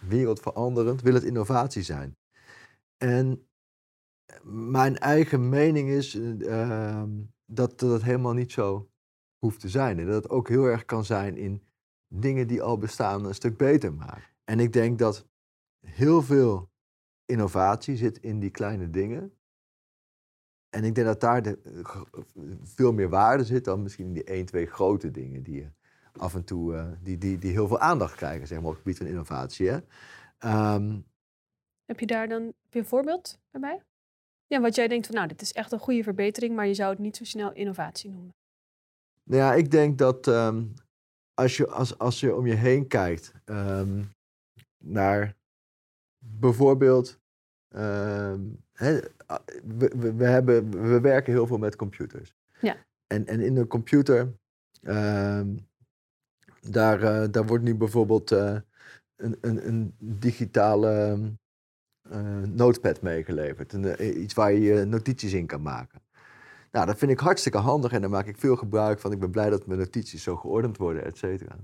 wereldveranderend, 0.00 1.02
wil 1.02 1.14
het 1.14 1.24
innovatie 1.24 1.82
zijn. 1.82 2.16
En 2.96 3.46
mijn 4.52 4.98
eigen 4.98 5.48
mening 5.48 5.88
is 5.88 6.14
eh, 6.40 7.02
dat 7.46 7.80
dat 7.80 8.02
helemaal 8.02 8.32
niet 8.32 8.52
zo 8.52 8.88
hoeft 9.44 9.60
te 9.60 9.68
zijn. 9.68 9.98
En 9.98 10.06
dat 10.06 10.22
het 10.22 10.30
ook 10.30 10.48
heel 10.48 10.64
erg 10.64 10.84
kan 10.84 11.04
zijn 11.04 11.36
in 11.36 11.62
dingen 12.08 12.46
die 12.46 12.62
al 12.62 12.78
bestaan 12.78 13.24
een 13.24 13.34
stuk 13.34 13.56
beter 13.56 13.94
maken. 13.94 14.30
En 14.44 14.60
ik 14.60 14.72
denk 14.72 14.98
dat 14.98 15.26
heel 15.80 16.22
veel 16.22 16.70
innovatie 17.24 17.96
zit 17.96 18.18
in 18.18 18.40
die 18.40 18.50
kleine 18.50 18.90
dingen. 18.90 19.32
En 20.70 20.84
ik 20.84 20.94
denk 20.94 21.06
dat 21.06 21.20
daar 21.20 21.42
eh, 21.46 22.02
veel 22.62 22.92
meer 22.92 23.08
waarde 23.08 23.44
zit 23.44 23.64
dan 23.64 23.82
misschien 23.82 24.06
in 24.06 24.12
die 24.12 24.24
één, 24.24 24.46
twee 24.46 24.66
grote 24.66 25.10
dingen 25.10 25.42
die 25.42 25.54
je 25.54 25.70
af 26.12 26.34
en 26.34 26.44
toe, 26.44 26.74
eh, 26.74 26.86
die, 27.02 27.18
die, 27.18 27.38
die 27.38 27.52
heel 27.52 27.68
veel 27.68 27.78
aandacht 27.78 28.14
krijgen, 28.14 28.46
zeg 28.46 28.58
maar, 28.58 28.66
op 28.68 28.72
het 28.72 28.82
gebied 28.82 28.98
van 28.98 29.06
innovatie. 29.06 29.68
Hè? 29.68 29.78
Ehm, 30.38 31.00
Heb 31.84 32.00
je 32.00 32.06
daar 32.06 32.28
dan 32.28 32.52
een 32.70 32.86
voorbeeld 32.86 33.38
bij? 33.50 33.82
Ja, 34.46 34.60
wat 34.60 34.74
jij 34.74 34.88
denkt 34.88 35.06
van, 35.06 35.14
nou, 35.14 35.28
dit 35.28 35.40
is 35.40 35.52
echt 35.52 35.72
een 35.72 35.78
goede 35.78 36.02
verbetering, 36.02 36.54
maar 36.54 36.66
je 36.66 36.74
zou 36.74 36.90
het 36.90 36.98
niet 36.98 37.16
zo 37.16 37.24
snel 37.24 37.52
innovatie 37.52 38.10
noemen. 38.10 38.34
Nou 39.24 39.42
ja, 39.42 39.54
ik 39.54 39.70
denk 39.70 39.98
dat 39.98 40.26
ehm, 40.26 40.64
als, 41.34 41.56
je, 41.56 41.66
als, 41.66 41.98
als 41.98 42.20
je 42.20 42.34
om 42.34 42.46
je 42.46 42.54
heen 42.54 42.86
kijkt 42.86 43.32
ehm, 43.44 44.02
naar 44.78 45.36
bijvoorbeeld. 46.18 47.20
ehm, 47.68 48.40
we, 48.74 49.92
we, 49.96 50.14
we, 50.14 50.24
hebben, 50.24 50.70
we 50.90 51.00
werken 51.00 51.32
heel 51.32 51.46
veel 51.46 51.58
met 51.58 51.76
computers. 51.76 52.34
Ja. 52.60 52.76
En, 53.06 53.26
en 53.26 53.40
in 53.40 53.56
een 53.56 53.66
computer, 53.66 54.34
daar, 56.70 57.02
eh, 57.02 57.30
daar 57.30 57.46
wordt 57.46 57.64
nu 57.64 57.74
bijvoorbeeld 57.74 58.32
eh, 58.32 58.56
een, 59.16 59.38
een, 59.40 59.68
een 59.68 59.94
digitale 59.98 61.18
eh, 62.10 62.42
notepad 62.42 63.02
meegeleverd. 63.02 63.72
Een, 63.72 64.22
iets 64.22 64.34
waar 64.34 64.52
je 64.52 64.60
je 64.60 64.84
notities 64.84 65.32
in 65.32 65.46
kan 65.46 65.62
maken. 65.62 66.02
Nou, 66.74 66.86
dat 66.86 66.98
vind 66.98 67.10
ik 67.10 67.18
hartstikke 67.18 67.58
handig 67.58 67.92
en 67.92 68.00
daar 68.00 68.10
maak 68.10 68.26
ik 68.26 68.38
veel 68.38 68.56
gebruik 68.56 69.00
van. 69.00 69.12
Ik 69.12 69.18
ben 69.18 69.30
blij 69.30 69.50
dat 69.50 69.66
mijn 69.66 69.78
notities 69.78 70.22
zo 70.22 70.36
geordend 70.36 70.76
worden, 70.76 71.04
et 71.04 71.18
cetera. 71.18 71.56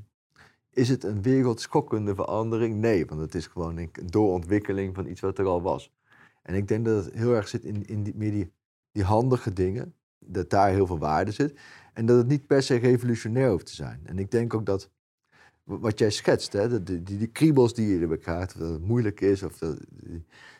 Is 0.70 0.88
het 0.88 1.04
een 1.04 1.22
wereldschokkende 1.22 2.14
verandering? 2.14 2.76
Nee, 2.76 3.06
want 3.06 3.20
het 3.20 3.34
is 3.34 3.46
gewoon 3.46 3.76
een 3.76 3.90
doorontwikkeling 4.04 4.94
van 4.94 5.06
iets 5.06 5.20
wat 5.20 5.38
er 5.38 5.46
al 5.46 5.62
was. 5.62 5.92
En 6.42 6.54
ik 6.54 6.68
denk 6.68 6.84
dat 6.84 7.04
het 7.04 7.14
heel 7.14 7.34
erg 7.34 7.48
zit 7.48 7.64
in, 7.64 7.86
in 7.86 8.02
die, 8.02 8.14
meer 8.16 8.50
die, 8.92 9.04
handige 9.04 9.52
dingen, 9.52 9.94
dat 10.18 10.50
daar 10.50 10.70
heel 10.70 10.86
veel 10.86 10.98
waarde 10.98 11.30
zit. 11.30 11.58
En 11.92 12.06
dat 12.06 12.16
het 12.16 12.26
niet 12.26 12.46
per 12.46 12.62
se 12.62 12.76
revolutionair 12.76 13.50
hoeft 13.50 13.66
te 13.66 13.74
zijn. 13.74 14.00
En 14.04 14.18
ik 14.18 14.30
denk 14.30 14.54
ook 14.54 14.66
dat 14.66 14.90
wat 15.64 15.98
jij 15.98 16.10
schetst, 16.10 16.52
hè, 16.52 16.82
die, 16.82 17.02
die, 17.02 17.26
kriebels 17.26 17.74
die 17.74 17.88
je 17.88 18.00
erbij 18.00 18.18
krijgt, 18.18 18.58
dat 18.58 18.70
het 18.70 18.86
moeilijk 18.86 19.20
is, 19.20 19.42
of 19.42 19.58
dat, 19.58 19.78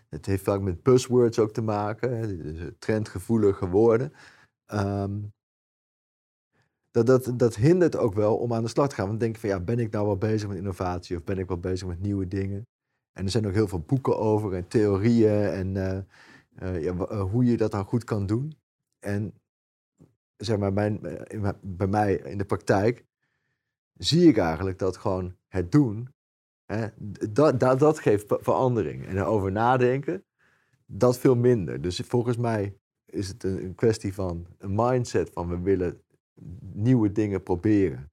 het 0.09 0.27
heeft 0.27 0.45
vaak 0.45 0.61
met 0.61 0.83
buzzwords 0.83 1.39
ook 1.39 1.53
te 1.53 1.63
maken, 1.63 2.19
hè, 2.19 2.73
trendgevoelige 2.73 3.69
woorden. 3.69 4.13
Ehm, 4.71 5.19
dat, 6.91 7.07
dat, 7.07 7.33
dat 7.37 7.57
hindert 7.57 7.97
ook 7.97 8.15
wel 8.15 8.37
om 8.37 8.53
aan 8.53 8.63
de 8.63 8.69
slag 8.69 8.89
te 8.89 8.95
gaan. 8.95 9.07
Want 9.07 9.21
dan 9.21 9.29
denk 9.29 9.41
je 9.41 9.49
van, 9.49 9.59
ja, 9.59 9.65
ben 9.65 9.79
ik 9.79 9.91
nou 9.91 10.07
wel 10.07 10.17
bezig 10.17 10.49
met 10.49 10.57
innovatie 10.57 11.17
of 11.17 11.25
ben 11.25 11.39
ik 11.39 11.49
wel 11.49 11.59
bezig 11.59 11.89
met 11.89 12.01
nieuwe 12.01 12.29
dingen? 12.29 12.67
En 13.13 13.25
er 13.25 13.31
zijn 13.31 13.47
ook 13.47 13.53
heel 13.53 13.69
veel 13.69 13.81
boeken 13.81 14.19
over 14.19 14.55
en 14.55 14.69
theorieën 14.69 15.45
en 15.51 15.77
eh, 15.77 15.99
eh, 16.55 16.83
ja, 16.83 16.95
eh, 16.95 17.23
hoe 17.23 17.45
je 17.45 17.57
dat 17.57 17.71
dan 17.71 17.85
goed 17.85 18.05
kan 18.05 18.27
doen. 18.27 18.59
En 18.99 19.35
zeg 20.37 20.59
maar, 20.59 20.73
mijn, 20.73 21.01
bij 21.61 21.87
mij 21.87 22.15
in 22.15 22.39
de 22.39 22.45
praktijk 22.45 23.05
zie 23.95 24.29
ik 24.29 24.37
eigenlijk 24.37 24.79
dat 24.79 24.97
gewoon 24.97 25.37
het 25.49 25.73
doen, 25.73 26.15
hè, 26.67 26.87
dat, 27.31 27.61
dat, 27.61 27.79
dat 27.79 27.99
geeft 27.99 28.27
ver- 28.27 28.43
verandering. 28.43 29.07
En 29.07 29.17
erover 29.17 29.53
nadenken, 29.53 30.25
dat 30.87 31.19
veel 31.19 31.37
minder. 31.37 31.81
Dus 31.81 32.01
volgens 32.01 32.37
mij 32.37 32.80
is 33.11 33.29
het 33.29 33.45
een, 33.45 33.75
kwestie 33.75 34.15
van 34.15 34.47
een 34.59 34.75
mindset 34.75 35.31
van 35.31 35.49
we 35.49 35.61
willen 35.61 36.03
nieuwe 36.61 37.13
dingen 37.13 37.43
proberen. 37.43 38.11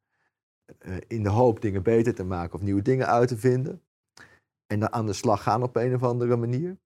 eh, 0.78 0.96
in 1.08 1.24
de 1.24 1.30
hoop 1.30 1.62
dingen 1.62 1.84
beter 1.84 2.16
te 2.16 2.24
maken 2.24 2.54
of 2.54 2.62
nieuwe 2.62 2.82
dingen 2.82 3.08
uit 3.08 3.28
te 3.28 3.38
vinden. 3.38 3.82
En 4.66 4.80
dan 4.80 4.94
aan 4.94 5.06
de 5.06 5.14
slag 5.14 5.44
gaan 5.44 5.64
op 5.64 5.76
een 5.76 5.96
of 5.96 6.04
andere 6.04 6.36
manier. 6.36 6.78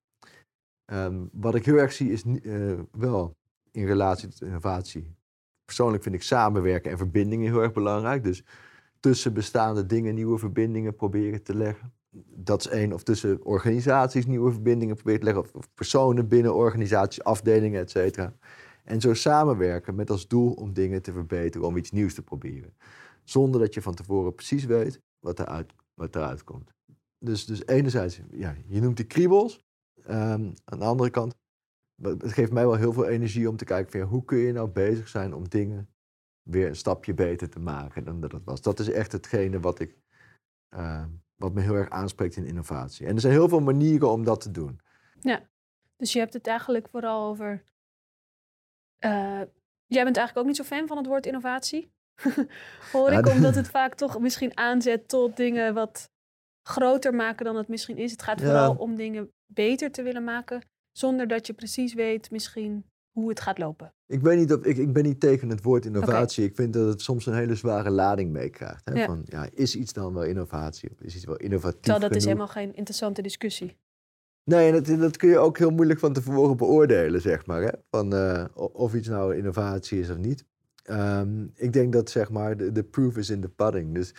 Ehm, 0.84 1.26
wat 1.32 1.54
ik 1.54 1.64
heel 1.64 1.76
erg 1.76 1.92
zie 1.92 2.12
is 2.12 2.22
eh, 2.24 2.80
wel 2.90 3.36
in 3.70 3.86
relatie 3.86 4.28
tot 4.28 4.40
innovatie. 4.40 5.16
Persoonlijk 5.64 6.02
vind 6.02 6.14
ik 6.14 6.22
samenwerken 6.22 6.90
en 6.90 6.98
verbindingen 6.98 7.52
heel 7.52 7.62
erg 7.62 7.72
belangrijk. 7.72 8.24
Dus 8.24 8.44
tussen 9.00 9.32
bestaande 9.32 9.86
dingen 9.86 10.14
nieuwe 10.14 10.38
verbindingen 10.38 10.94
proberen 10.94 11.42
te 11.42 11.54
leggen. 11.54 11.92
Dat 12.44 12.60
is 12.60 12.70
één. 12.70 12.92
Of 12.92 13.02
tussen 13.02 13.44
organisaties 13.44 14.26
nieuwe 14.26 14.52
verbindingen 14.52 14.96
proberen 14.96 15.18
te 15.18 15.24
leggen. 15.24 15.54
Of, 15.54 15.74
personen 15.74 16.28
binnen 16.28 16.54
organisaties, 16.54 17.24
afdelingen, 17.24 17.80
et 17.80 17.90
cetera. 17.90 18.34
En 18.84 19.00
zo 19.00 19.14
samenwerken 19.14 19.94
met 19.94 20.10
als 20.10 20.28
doel 20.28 20.52
om 20.52 20.72
dingen 20.72 21.02
te 21.02 21.12
verbeteren, 21.12 21.66
om 21.66 21.76
iets 21.76 21.90
nieuws 21.90 22.14
te 22.14 22.22
proberen. 22.22 22.74
Zonder 23.24 23.60
dat 23.60 23.74
je 23.74 23.82
van 23.82 23.94
tevoren 23.94 24.34
precies 24.34 24.64
weet 24.64 25.00
wat 25.20 25.38
eruit, 25.38 25.72
wat 25.94 26.16
eruit 26.16 26.44
komt. 26.44 26.72
dus, 27.18 27.46
dus 27.46 27.66
enerzijds, 27.66 28.20
ja, 28.30 28.56
je 28.66 28.80
noemt 28.80 28.96
die 28.96 29.06
kriebels. 29.06 29.64
Ehm, 30.04 30.52
aan 30.64 30.78
de 30.78 30.84
andere 30.84 31.10
kant, 31.10 31.34
het 32.02 32.32
geeft 32.32 32.52
mij 32.52 32.66
wel 32.66 32.74
heel 32.74 32.92
veel 32.92 33.08
energie 33.08 33.48
om 33.48 33.56
te 33.56 33.64
kijken 33.64 34.00
van, 34.00 34.08
hoe 34.08 34.24
kun 34.24 34.38
je 34.38 34.52
nou 34.52 34.68
bezig 34.68 35.08
zijn 35.08 35.34
om 35.34 35.48
dingen 35.48 35.88
weer 36.42 36.68
een 36.68 36.76
stapje 36.76 37.14
beter 37.14 37.48
te 37.48 37.58
maken 37.58 38.04
dan 38.04 38.20
dat 38.20 38.32
het 38.32 38.44
was. 38.44 38.60
Dat 38.60 38.78
is 38.78 38.90
echt 38.90 39.12
hetgene 39.12 39.60
wat, 39.60 39.80
ik, 39.80 39.96
ehm, 40.68 41.08
wat 41.42 41.52
me 41.52 41.60
heel 41.60 41.74
erg 41.74 41.90
aanspreekt 41.90 42.36
in 42.36 42.46
innovatie. 42.46 43.06
En 43.06 43.14
er 43.14 43.20
zijn 43.20 43.32
heel 43.32 43.48
veel 43.48 43.60
manieren 43.60 44.10
om 44.10 44.24
dat 44.24 44.40
te 44.40 44.50
doen. 44.50 44.80
Ja, 45.20 45.48
dus 45.96 46.12
je 46.12 46.18
hebt 46.18 46.32
het 46.32 46.46
eigenlijk 46.46 46.88
vooral 46.88 47.28
over. 47.28 47.62
Uh, 49.04 49.40
jij 49.86 50.04
bent 50.04 50.16
eigenlijk 50.16 50.38
ook 50.38 50.46
niet 50.46 50.56
zo 50.56 50.62
fan 50.62 50.86
van 50.86 50.96
het 50.96 51.06
woord 51.06 51.26
innovatie. 51.26 51.92
Hoor 52.92 53.12
ik, 53.12 53.26
omdat 53.26 53.54
het 53.54 53.68
vaak 53.78 53.94
toch 53.94 54.18
misschien 54.18 54.56
aanzet 54.56 55.08
tot 55.08 55.36
dingen 55.36 55.74
wat 55.74 56.10
groter 56.62 57.14
maken 57.14 57.44
dan 57.44 57.56
het 57.56 57.68
misschien 57.68 57.96
is. 57.96 58.10
Het 58.10 58.22
gaat 58.22 58.40
vooral 58.40 58.74
om 58.74 58.96
dingen 58.96 59.32
beter 59.46 59.90
te 59.90 60.02
willen 60.02 60.24
maken, 60.24 60.68
zonder 60.92 61.28
dat 61.28 61.46
je 61.46 61.52
precies 61.52 61.94
weet 61.94 62.30
misschien 62.30 62.91
hoe 63.12 63.28
het 63.28 63.40
gaat 63.40 63.58
lopen. 63.58 63.92
Ik, 64.06 64.20
weet 64.20 64.38
niet 64.38 64.52
of, 64.52 64.64
ik, 64.64 64.76
ik 64.76 64.92
ben 64.92 65.02
niet 65.02 65.20
tegen 65.20 65.48
het 65.48 65.62
woord 65.62 65.84
innovatie. 65.84 66.44
Ik 66.44 66.54
vind 66.54 66.72
dat 66.72 66.88
het 66.88 67.02
soms 67.02 67.26
een 67.26 67.34
hele 67.34 67.54
zware 67.54 67.90
lading 67.90 68.32
meekrijgt. 68.32 68.90
Ja. 68.94 69.06
Van, 69.06 69.22
ja, 69.24 69.48
is 69.54 69.76
iets 69.76 69.92
dan 69.92 70.14
wel 70.14 70.24
innovatie? 70.24 70.90
Of 70.90 71.00
is 71.00 71.14
iets 71.14 71.24
wel 71.24 71.36
innovatief 71.36 71.80
Terwijl 71.80 72.08
dat 72.08 72.16
is 72.16 72.24
helemaal 72.24 72.48
geen 72.48 72.74
interessante 72.74 73.22
discussie. 73.22 73.76
Nee, 74.44 74.72
en 74.72 74.82
dat, 74.82 75.00
dat, 75.00 75.16
kun 75.16 75.28
je 75.28 75.38
ook 75.38 75.58
heel 75.58 75.70
moeilijk 75.70 76.00
van 76.00 76.12
tevoren 76.12 76.56
beoordelen, 76.56 77.20
zeg 77.20 77.46
maar. 77.46 77.62
Hè? 77.62 77.70
Van, 77.90 78.14
uh, 78.14 78.44
of 78.54 78.94
iets 78.94 79.08
nou 79.08 79.36
innovatie 79.36 80.00
is 80.00 80.10
of 80.10 80.16
niet. 80.16 80.44
Um, 80.90 81.52
ik 81.54 81.72
denk 81.72 81.92
dat 81.92 82.10
zeg 82.10 82.30
maar 82.30 82.56
de, 82.56 82.72
de 82.72 82.82
proof 82.82 83.16
is 83.16 83.30
in 83.30 83.40
the 83.40 83.48
pudding. 83.48 83.94
Dus 83.94 84.14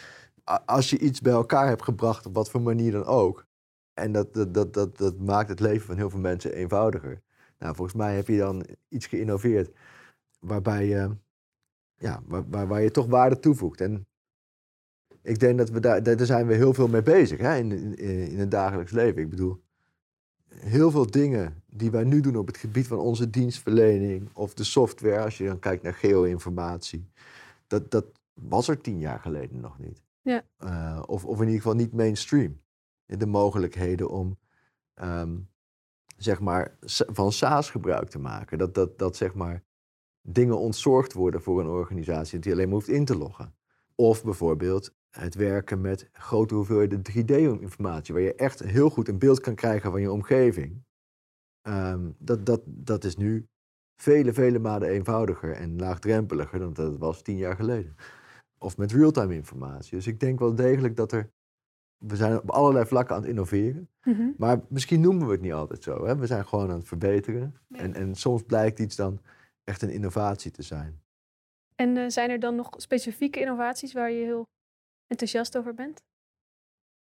als 0.65 0.89
je 0.89 0.99
iets 0.99 1.21
bij 1.21 1.33
elkaar 1.33 1.67
hebt 1.67 1.83
gebracht, 1.83 2.25
op 2.25 2.35
wat 2.35 2.49
voor 2.49 2.61
manier 2.61 2.91
dan 2.91 3.05
ook. 3.05 3.45
En 3.93 4.11
dat, 4.11 4.33
dat, 4.33 4.53
dat, 4.53 4.73
dat, 4.73 4.97
dat 4.97 5.19
maakt 5.19 5.49
het 5.49 5.59
leven 5.59 5.85
van 5.85 5.97
heel 5.97 6.09
veel 6.09 6.19
mensen 6.19 6.53
eenvoudiger. 6.53 7.21
Nou, 7.63 7.75
volgens 7.75 7.97
mij 7.97 8.15
heb 8.15 8.27
je 8.27 8.37
dan 8.37 8.65
iets 8.89 9.05
geïnnoveerd 9.05 9.71
waarbij 10.39 10.87
je, 10.87 11.15
ja, 11.95 12.21
waar, 12.25 12.49
waar, 12.49 12.67
waar 12.67 12.81
je 12.81 12.91
toch 12.91 13.07
waarde 13.07 13.39
toevoegt. 13.39 13.81
En 13.81 14.07
ik 15.21 15.39
denk 15.39 15.57
dat 15.57 15.69
we 15.69 15.79
daar, 15.79 16.03
daar 16.03 16.25
zijn 16.25 16.47
we 16.47 16.53
heel 16.53 16.73
veel 16.73 16.87
mee 16.87 17.01
bezig 17.01 17.39
hè, 17.39 17.57
in, 17.57 17.71
in, 17.71 18.27
in 18.29 18.39
het 18.39 18.51
dagelijks 18.51 18.91
leven. 18.91 19.21
Ik 19.21 19.29
bedoel, 19.29 19.63
heel 20.55 20.91
veel 20.91 21.11
dingen 21.11 21.63
die 21.67 21.91
wij 21.91 22.03
nu 22.03 22.21
doen 22.21 22.35
op 22.35 22.47
het 22.47 22.57
gebied 22.57 22.87
van 22.87 22.99
onze 22.99 23.29
dienstverlening 23.29 24.29
of 24.33 24.53
de 24.53 24.63
software, 24.63 25.23
als 25.23 25.37
je 25.37 25.45
dan 25.45 25.59
kijkt 25.59 25.83
naar 25.83 25.93
geo-informatie, 25.93 27.07
dat, 27.67 27.91
dat 27.91 28.05
was 28.33 28.67
er 28.67 28.81
tien 28.81 28.99
jaar 28.99 29.19
geleden 29.19 29.59
nog 29.59 29.79
niet. 29.79 30.03
Ja. 30.21 30.43
Uh, 30.59 31.01
of, 31.05 31.25
of 31.25 31.35
in 31.35 31.45
ieder 31.45 31.61
geval 31.61 31.75
niet 31.75 31.93
mainstream. 31.93 32.61
De 33.05 33.25
mogelijkheden 33.25 34.09
om 34.09 34.37
ehm, 34.93 35.35
zeg 36.23 36.39
maar, 36.39 36.77
van 36.87 37.31
SaaS 37.31 37.69
gebruik 37.69 38.09
te 38.09 38.19
maken. 38.19 38.57
Dat, 38.57 38.73
dat, 38.73 38.97
dat 38.97 39.15
zeg 39.15 39.33
maar, 39.33 39.63
dingen 40.21 40.57
ontzorgd 40.57 41.13
worden 41.13 41.41
voor 41.41 41.59
een 41.59 41.67
organisatie 41.67 42.39
die 42.39 42.51
alleen 42.51 42.65
maar 42.65 42.75
hoeft 42.75 42.87
in 42.87 43.05
te 43.05 43.17
loggen. 43.17 43.55
Of 43.95 44.23
bijvoorbeeld 44.23 44.93
het 45.09 45.35
werken 45.35 45.81
met 45.81 46.09
grote 46.11 46.55
hoeveelheden 46.55 47.01
3D-informatie, 47.11 48.13
waar 48.13 48.23
je 48.23 48.35
echt 48.35 48.59
heel 48.59 48.89
goed 48.89 49.07
een 49.07 49.19
beeld 49.19 49.39
kan 49.39 49.55
krijgen 49.55 49.91
van 49.91 50.01
je 50.01 50.11
omgeving. 50.11 50.83
Ehm, 51.61 52.11
dat, 52.17 52.45
dat, 52.45 52.61
dat 52.65 53.03
is 53.03 53.15
nu 53.15 53.47
vele, 53.95 54.33
vele 54.33 54.59
malen 54.59 54.89
eenvoudiger 54.89 55.51
en 55.51 55.79
laagdrempeliger 55.79 56.59
dan 56.59 56.73
dat 56.73 56.91
het 56.91 56.99
was 56.99 57.21
tien 57.21 57.37
jaar 57.37 57.55
geleden. 57.55 57.95
Of 58.57 58.77
met 58.77 58.91
real-time 58.91 59.33
informatie. 59.33 59.95
Dus 59.95 60.07
ik 60.07 60.19
denk 60.19 60.39
wel 60.39 60.55
degelijk 60.55 60.95
dat 60.95 61.11
er. 61.11 61.31
We 62.07 62.15
zijn 62.15 62.41
op 62.41 62.49
allerlei 62.49 62.85
vlakken 62.85 63.15
aan 63.15 63.21
het 63.21 63.29
innoveren. 63.29 63.89
Mhm. 64.03 64.29
Maar 64.37 64.61
misschien 64.69 65.01
noemen 65.01 65.25
we 65.25 65.31
het 65.31 65.41
niet 65.41 65.53
altijd 65.53 65.83
zo. 65.83 66.05
Hè? 66.05 66.17
We 66.17 66.27
zijn 66.27 66.45
gewoon 66.45 66.69
aan 66.69 66.77
het 66.77 66.87
verbeteren. 66.87 67.55
En, 67.69 67.93
en 67.93 68.15
soms 68.15 68.43
blijkt 68.43 68.79
iets 68.79 68.95
dan 68.95 69.21
echt 69.63 69.81
een 69.81 69.89
innovatie 69.89 70.51
te 70.51 70.61
zijn. 70.61 71.01
En 71.75 71.95
uh, 71.95 72.09
zijn 72.09 72.29
er 72.29 72.39
dan 72.39 72.55
nog 72.55 72.69
specifieke 72.77 73.39
innovaties 73.39 73.93
waar 73.93 74.11
je 74.11 74.23
heel 74.23 74.47
enthousiast 75.07 75.57
over 75.57 75.73
bent? 75.73 76.01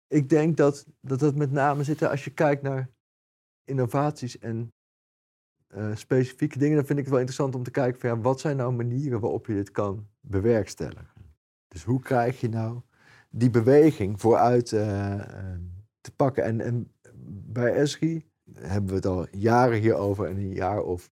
Ik 0.07 0.29
denk 0.29 0.57
dat 0.57 0.85
dat, 1.01 1.19
dat 1.19 1.35
met 1.35 1.51
name 1.51 1.83
zit 1.83 2.03
als 2.03 2.23
je 2.23 2.33
kijkt 2.33 2.61
naar 2.61 2.89
innovaties 3.63 4.39
en 4.39 4.73
uh, 5.75 5.95
specifieke 5.95 6.57
dingen, 6.57 6.75
dan 6.75 6.85
vind 6.85 6.99
ik 6.99 7.03
het 7.03 7.13
wel 7.13 7.23
interessant 7.23 7.55
om 7.55 7.63
te 7.63 7.71
kijken 7.71 7.99
van 7.99 8.09
ja, 8.09 8.19
wat 8.19 8.39
zijn 8.39 8.57
nou 8.57 8.73
manieren 8.73 9.19
waarop 9.19 9.45
je 9.45 9.53
dit 9.53 9.71
kan 9.71 10.07
bewerkstelligen. 10.21 11.13
Dus 11.67 11.83
hoe 11.83 11.99
krijg 11.99 12.39
je 12.39 12.49
nou 12.49 12.81
die 13.37 13.49
beweging 13.49 14.21
vooruit 14.21 14.71
uh, 14.71 15.21
te 16.01 16.11
pakken? 16.15 16.43
En, 16.43 16.61
en 16.61 16.91
bij 17.47 17.73
Esri 17.73 18.25
hebben 18.53 18.89
we 18.89 18.95
het 18.95 19.05
al 19.05 19.27
jaren 19.31 19.79
hierover 19.79 20.27
en 20.27 20.37
een 20.37 20.53
jaar 20.53 20.81
of 20.81 21.11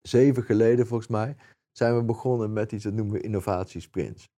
zeven 0.00 0.42
geleden 0.42 0.86
volgens 0.86 1.08
mij 1.08 1.36
zijn 1.72 1.96
we 1.96 2.02
begonnen 2.02 2.52
met 2.52 2.72
iets 2.72 2.84
dat 2.84 2.92
noemen 2.92 3.14
we 3.14 3.20
innovatiesprints. 3.20 4.30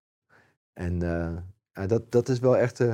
En 0.73 1.03
uh, 1.03 1.87
dat, 1.87 2.13
dat 2.13 2.29
is 2.29 2.39
wel 2.39 2.57
echt 2.57 2.85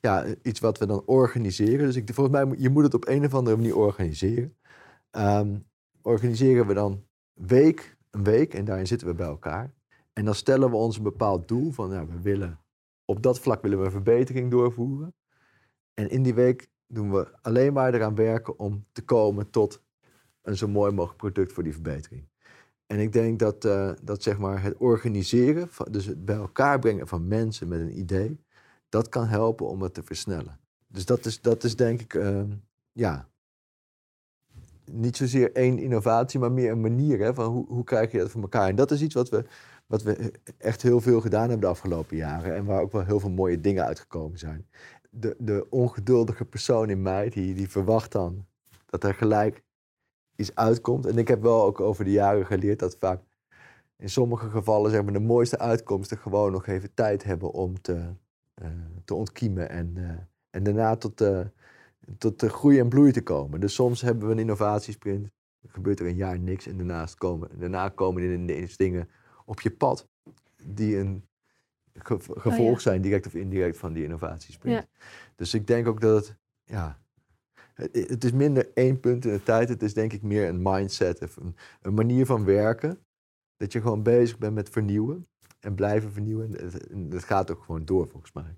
ja, 0.00 0.24
iets 0.42 0.60
wat 0.60 0.78
we 0.78 0.86
dan 0.86 1.02
organiseren. 1.06 1.86
Dus 1.86 1.96
ik, 1.96 2.14
volgens 2.14 2.44
mij, 2.44 2.58
je 2.58 2.70
moet 2.70 2.82
het 2.82 2.94
op 2.94 3.08
een 3.08 3.24
of 3.24 3.34
andere 3.34 3.56
manier 3.56 3.76
organiseren. 3.76 4.56
Um, 5.10 5.66
organiseren 6.02 6.66
we 6.66 6.74
dan 6.74 7.04
week, 7.32 7.96
een 8.10 8.24
week 8.24 8.54
en 8.54 8.64
daarin 8.64 8.86
zitten 8.86 9.06
we 9.06 9.14
bij 9.14 9.26
elkaar. 9.26 9.74
En 10.12 10.24
dan 10.24 10.34
stellen 10.34 10.70
we 10.70 10.76
ons 10.76 10.96
een 10.96 11.02
bepaald 11.02 11.48
doel 11.48 11.70
van, 11.70 11.90
nou, 11.90 12.08
we 12.08 12.20
willen, 12.20 12.60
op 13.12 13.22
dat 13.22 13.40
vlak 13.40 13.62
willen 13.62 13.82
we 13.82 13.90
verbetering 13.90 14.50
doorvoeren. 14.50 15.14
En 15.94 16.10
in 16.10 16.22
die 16.22 16.34
week 16.34 16.68
doen 16.86 17.12
we 17.12 17.38
alleen 17.42 17.72
maar 17.72 17.94
eraan 17.94 18.14
werken 18.14 18.58
om 18.58 18.86
te 18.92 19.02
komen 19.02 19.50
tot 19.50 19.82
een 20.42 20.56
zo 20.56 20.68
mooi 20.68 20.92
mogelijk 20.92 21.18
product 21.18 21.52
voor 21.52 21.62
die 21.62 21.72
verbetering. 21.72 22.28
En 22.86 22.98
ik 22.98 23.12
denk 23.12 23.38
dat, 23.38 23.64
uh, 23.64 23.92
dat 24.02 24.22
zeg 24.22 24.38
maar 24.38 24.62
het 24.62 24.76
organiseren, 24.76 25.68
dus 25.90 26.06
het 26.06 26.24
bij 26.24 26.36
elkaar 26.36 26.78
brengen 26.78 27.08
van 27.08 27.28
mensen 27.28 27.68
met 27.68 27.80
een 27.80 27.98
idee, 27.98 28.44
dat 28.88 29.08
kan 29.08 29.26
helpen 29.26 29.68
om 29.68 29.82
het 29.82 29.94
te 29.94 30.02
versnellen. 30.02 30.60
Dus 30.86 31.04
dat 31.04 31.24
is, 31.24 31.40
dat 31.40 31.64
is 31.64 31.76
denk 31.76 32.00
ik, 32.00 32.14
uh, 32.14 32.42
ja, 32.92 33.28
niet 34.92 35.16
zozeer 35.16 35.52
één 35.52 35.78
innovatie, 35.78 36.40
maar 36.40 36.52
meer 36.52 36.70
een 36.70 36.80
manier 36.80 37.18
hè, 37.18 37.34
van 37.34 37.52
hoe, 37.52 37.66
hoe 37.66 37.84
krijg 37.84 38.12
je 38.12 38.18
dat 38.18 38.30
voor 38.30 38.42
elkaar. 38.42 38.68
En 38.68 38.76
dat 38.76 38.90
is 38.90 39.02
iets 39.02 39.14
wat 39.14 39.28
we, 39.28 39.44
wat 39.86 40.02
we 40.02 40.32
echt 40.58 40.82
heel 40.82 41.00
veel 41.00 41.20
gedaan 41.20 41.40
hebben 41.40 41.60
de 41.60 41.66
afgelopen 41.66 42.16
jaren 42.16 42.54
en 42.54 42.64
waar 42.64 42.80
ook 42.80 42.92
wel 42.92 43.04
heel 43.04 43.20
veel 43.20 43.30
mooie 43.30 43.60
dingen 43.60 43.84
uitgekomen 43.84 44.38
zijn. 44.38 44.66
De, 45.10 45.36
de 45.38 45.66
ongeduldige 45.70 46.44
persoon 46.44 46.90
in 46.90 47.02
mij, 47.02 47.28
die, 47.28 47.54
die 47.54 47.70
verwacht 47.70 48.12
dan 48.12 48.46
dat 48.86 49.04
er 49.04 49.14
gelijk 49.14 49.62
iets 50.36 50.54
uitkomt. 50.54 51.06
En 51.06 51.18
ik 51.18 51.28
heb 51.28 51.42
wel 51.42 51.64
ook 51.64 51.80
over 51.80 52.04
de 52.04 52.10
jaren 52.10 52.46
geleerd 52.46 52.78
dat 52.78 52.96
vaak 52.98 53.20
in 53.96 54.10
sommige 54.10 54.50
gevallen 54.50 54.90
zeg 54.90 55.02
maar, 55.02 55.12
de 55.12 55.20
mooiste 55.20 55.58
uitkomsten 55.58 56.18
gewoon 56.18 56.52
nog 56.52 56.66
even 56.66 56.94
tijd 56.94 57.24
hebben 57.24 57.50
om 57.50 57.80
te, 57.80 58.14
uh, 58.62 58.68
te 59.04 59.14
ontkiemen 59.14 59.68
en, 59.68 59.94
uh, 59.96 60.10
en 60.50 60.62
daarna 60.62 60.96
tot, 60.96 61.20
uh, 61.20 61.40
tot 62.18 62.40
de 62.40 62.48
groei 62.48 62.78
en 62.78 62.88
bloei 62.88 63.12
te 63.12 63.22
komen. 63.22 63.60
Dus 63.60 63.74
soms 63.74 64.00
hebben 64.00 64.26
we 64.26 64.32
een 64.32 64.38
innovatiesprint, 64.38 65.30
gebeurt 65.66 66.00
er 66.00 66.06
een 66.06 66.16
jaar 66.16 66.38
niks 66.38 66.66
en 66.66 66.76
daarnaast 66.76 67.14
komen, 67.14 67.58
daarna 67.58 67.88
komen 67.88 68.22
er 68.22 68.32
ineens 68.32 68.76
dingen 68.76 69.08
op 69.44 69.60
je 69.60 69.70
pad 69.70 70.08
die 70.62 70.96
een 70.96 71.24
gevolg 72.34 72.74
oh, 72.74 72.78
zijn, 72.78 73.02
direct 73.02 73.26
of 73.26 73.34
indirect, 73.34 73.78
van 73.78 73.92
die 73.92 74.04
innovatiesprint. 74.04 74.76
Ja. 74.76 75.04
Dus 75.36 75.54
ik 75.54 75.66
denk 75.66 75.86
ook 75.86 76.00
dat 76.00 76.26
het, 76.26 76.36
ja, 76.64 77.02
het 77.74 78.24
is 78.24 78.32
minder 78.32 78.70
één 78.74 79.00
punt 79.00 79.24
in 79.24 79.32
de 79.32 79.42
tijd. 79.42 79.68
Het 79.68 79.82
is 79.82 79.94
denk 79.94 80.12
ik 80.12 80.22
meer 80.22 80.48
een 80.48 80.62
mindset, 80.62 81.20
een, 81.20 81.56
een 81.82 81.94
manier 81.94 82.26
van 82.26 82.44
werken. 82.44 82.98
Dat 83.56 83.72
je 83.72 83.80
gewoon 83.80 84.02
bezig 84.02 84.38
bent 84.38 84.54
met 84.54 84.68
vernieuwen 84.68 85.28
en 85.60 85.74
blijven 85.74 86.12
vernieuwen. 86.12 86.72
En 86.90 87.08
dat 87.08 87.24
gaat 87.24 87.50
ook 87.50 87.62
gewoon 87.62 87.84
door 87.84 88.08
volgens 88.08 88.32
mij. 88.32 88.54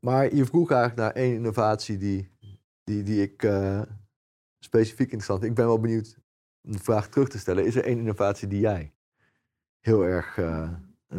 Maar 0.00 0.34
je 0.34 0.44
vroeg 0.44 0.70
eigenlijk 0.70 1.00
naar 1.00 1.22
één 1.22 1.34
innovatie 1.34 1.96
die, 1.98 2.30
die, 2.84 3.02
die 3.02 3.22
ik 3.22 3.42
uh, 3.42 3.82
specifiek 4.58 5.12
interessant 5.12 5.38
vind. 5.38 5.50
Ik 5.50 5.56
ben 5.56 5.66
wel 5.66 5.80
benieuwd 5.80 6.18
om 6.62 6.72
de 6.72 6.78
vraag 6.78 7.08
terug 7.08 7.28
te 7.28 7.38
stellen. 7.38 7.64
Is 7.66 7.76
er 7.76 7.84
één 7.84 7.98
innovatie 7.98 8.48
die 8.48 8.60
jij 8.60 8.92
heel 9.80 10.04
erg 10.04 10.36
uh, 10.36 10.70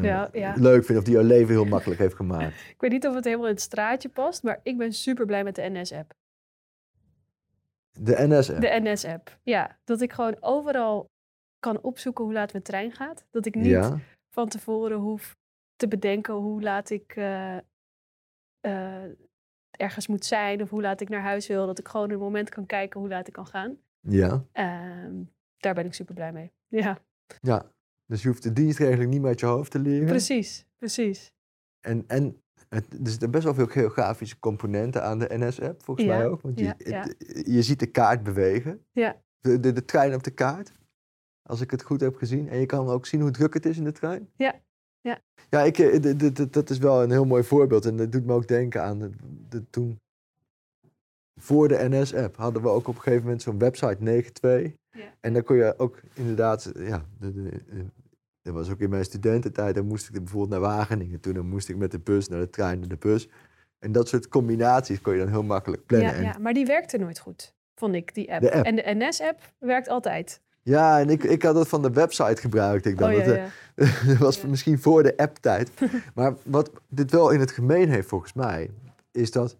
ja, 0.01 0.29
ja. 0.33 0.53
leuk 0.57 0.85
vindt 0.85 1.01
of 1.01 1.07
die 1.07 1.13
jouw 1.13 1.23
leven 1.23 1.53
heel 1.53 1.65
makkelijk 1.65 1.99
heeft 1.99 2.15
gemaakt? 2.15 2.55
ik 2.75 2.81
weet 2.81 2.91
niet 2.91 3.07
of 3.07 3.15
het 3.15 3.23
helemaal 3.23 3.47
in 3.47 3.53
het 3.53 3.61
straatje 3.61 4.09
past, 4.09 4.43
maar 4.43 4.59
ik 4.63 4.77
ben 4.77 4.93
super 4.93 5.25
blij 5.25 5.43
met 5.43 5.55
de 5.55 5.69
NS-app. 5.69 6.13
De 7.91 8.15
NS-app? 8.27 8.61
De 8.61 8.79
NS-app, 8.81 9.39
ja. 9.43 9.79
Dat 9.83 10.01
ik 10.01 10.13
gewoon 10.13 10.37
overal 10.39 11.09
kan 11.59 11.81
opzoeken 11.81 12.23
hoe 12.23 12.33
laat 12.33 12.51
mijn 12.51 12.63
trein 12.63 12.91
gaat. 12.91 13.25
Dat 13.31 13.45
ik 13.45 13.55
niet 13.55 13.93
van 14.29 14.47
tevoren 14.47 14.97
hoef 14.97 15.35
te 15.75 15.87
bedenken 15.87 16.33
hoe 16.33 16.61
laat 16.61 16.89
ik 16.89 17.15
uh, 17.15 17.57
ergens 19.77 20.07
moet 20.07 20.25
zijn 20.25 20.61
of 20.61 20.69
hoe 20.69 20.81
laat 20.81 21.01
ik 21.01 21.09
naar 21.09 21.21
huis 21.21 21.47
wil. 21.47 21.65
Dat 21.65 21.79
ik 21.79 21.87
gewoon 21.87 22.09
een 22.09 22.19
moment 22.19 22.49
kan 22.49 22.65
kijken 22.65 22.99
hoe 22.99 23.09
laat 23.09 23.27
ik 23.27 23.33
kan 23.33 23.47
gaan. 23.47 23.77
Ja. 23.99 24.45
Uh, 24.53 25.19
daar 25.57 25.73
ben 25.73 25.85
ik 25.85 25.93
super 25.93 26.13
blij 26.15 26.31
mee. 26.31 26.51
Ja. 26.67 26.97
Ja, 27.41 27.71
dus 28.05 28.21
je 28.21 28.27
hoeft 28.27 28.43
de 28.43 28.53
dienstregeling 28.53 29.09
niet 29.11 29.19
meer 29.19 29.29
uit 29.29 29.39
je 29.39 29.45
hoofd 29.45 29.71
te 29.71 29.79
leren. 29.79 30.05
Precies, 30.07 30.65
precies. 30.77 31.33
En, 31.79 32.03
en 32.07 32.41
het, 32.69 32.93
er 32.93 33.09
zitten 33.09 33.31
best 33.31 33.43
wel 33.43 33.53
veel 33.53 33.65
geografische 33.67 34.39
componenten 34.39 35.03
aan 35.03 35.19
de 35.19 35.27
NS-app, 35.37 35.83
volgens 35.83 36.07
Ja, 36.07 36.17
mij 36.17 36.27
ook. 36.27 36.41
Want 36.41 36.59
je, 36.59 36.65
ja, 36.65 36.73
ja. 36.77 37.01
het- 37.01 37.43
je 37.47 37.61
ziet 37.61 37.79
de 37.79 37.91
kaart 37.91 38.23
bewegen, 38.23 38.85
Ja, 38.91 39.21
de, 39.39 39.59
de, 39.59 39.71
de 39.73 39.85
trein 39.85 40.13
op 40.13 40.23
de 40.23 40.31
kaart, 40.31 40.71
als 41.41 41.61
ik 41.61 41.71
het 41.71 41.83
goed 41.83 42.01
heb 42.01 42.15
gezien. 42.15 42.49
En 42.49 42.59
je 42.59 42.65
kan 42.65 42.87
ook 42.87 43.05
zien 43.05 43.21
hoe 43.21 43.31
druk 43.31 43.53
het 43.53 43.65
is 43.65 43.77
in 43.77 43.83
de 43.83 43.91
trein. 43.91 44.29
Ja, 44.35 44.55
ja. 45.05 45.19
Ja, 45.49 45.61
ik, 45.63 45.77
eh, 45.79 46.47
dat 46.51 46.69
is 46.69 46.77
wel 46.77 47.03
een 47.03 47.11
heel 47.11 47.25
mooi 47.25 47.43
voorbeeld. 47.43 47.85
En 47.85 47.97
dat 47.97 48.11
doet 48.11 48.25
me 48.25 48.33
ook 48.33 48.47
denken 48.47 48.83
aan 48.83 48.99
de, 48.99 49.09
de- 49.49 49.69
toen... 49.69 49.99
Voor 51.39 51.67
de 51.67 51.85
NS-app 51.89 52.35
hadden 52.37 52.61
we 52.61 52.67
ook 52.69 52.87
op 52.87 52.95
een 52.95 53.01
gegeven 53.01 53.23
moment 53.23 53.41
zo'n 53.41 53.59
website 53.59 53.95
92. 53.99 54.73
Ja. 54.91 55.01
En 55.21 55.33
dan 55.33 55.43
kon 55.43 55.55
je 55.55 55.73
ook 55.77 55.99
inderdaad, 56.13 56.71
ja, 56.77 57.05
de, 57.19 57.33
de, 57.33 57.51
dat 58.41 58.53
was 58.53 58.69
ook 58.69 58.79
in 58.79 58.89
mijn 58.89 59.03
studententijd, 59.05 59.75
dan 59.75 59.85
moest 59.85 60.07
ik 60.07 60.13
bijvoorbeeld 60.13 60.49
naar 60.49 60.59
Wageningen 60.59 61.19
toe, 61.19 61.33
dan 61.33 61.47
moest 61.49 61.69
ik 61.69 61.75
met 61.77 61.91
de 61.91 61.99
bus 61.99 62.27
naar 62.27 62.39
de 62.39 62.49
trein 62.49 62.79
naar 62.79 62.87
de 62.89 62.97
bus. 62.97 63.27
En 63.79 63.91
dat 63.91 64.07
soort 64.07 64.27
combinaties 64.27 65.01
kon 65.01 65.13
je 65.13 65.19
dan 65.19 65.27
heel 65.29 65.43
makkelijk 65.43 65.85
plannen. 65.85 66.09
ja, 66.11 66.15
En, 66.17 66.23
ja, 66.23 66.37
maar 66.39 66.53
die 66.53 66.65
werkte 66.65 66.97
nooit 66.97 67.19
goed, 67.19 67.53
vond 67.75 67.95
ik, 67.95 68.13
die 68.13 68.33
app. 68.33 68.41
De 68.41 68.53
app. 68.53 68.65
En 68.65 68.75
de 68.75 68.83
NS-app 68.85 69.53
werkt 69.59 69.87
altijd. 69.87 70.41
Ja, 70.65 70.99
en 70.99 71.09
ik, 71.09 71.23
ik 71.23 71.43
had 71.43 71.55
dat 71.55 71.67
van 71.67 71.81
de 71.81 71.91
website 71.91 72.41
gebruikt. 72.41 72.85
Ik 72.85 72.97
dan. 72.97 73.09
oh 73.09 73.17
ja, 73.17 73.23
dat, 73.23 73.35
eh, 73.35 73.45
ja. 73.75 74.07
dat 74.07 74.17
was 74.17 74.41
Ja. 74.41 74.47
misschien 74.47 74.79
voor 74.79 75.03
de 75.03 75.17
app-tijd. 75.17 75.71
maar 76.15 76.33
wat 76.43 76.71
dit 76.87 77.11
wel 77.11 77.29
in 77.29 77.39
het 77.39 77.51
gemeen 77.51 77.89
heeft 77.89 78.07
volgens 78.07 78.33
mij, 78.33 78.69
is 79.11 79.31
dat 79.31 79.57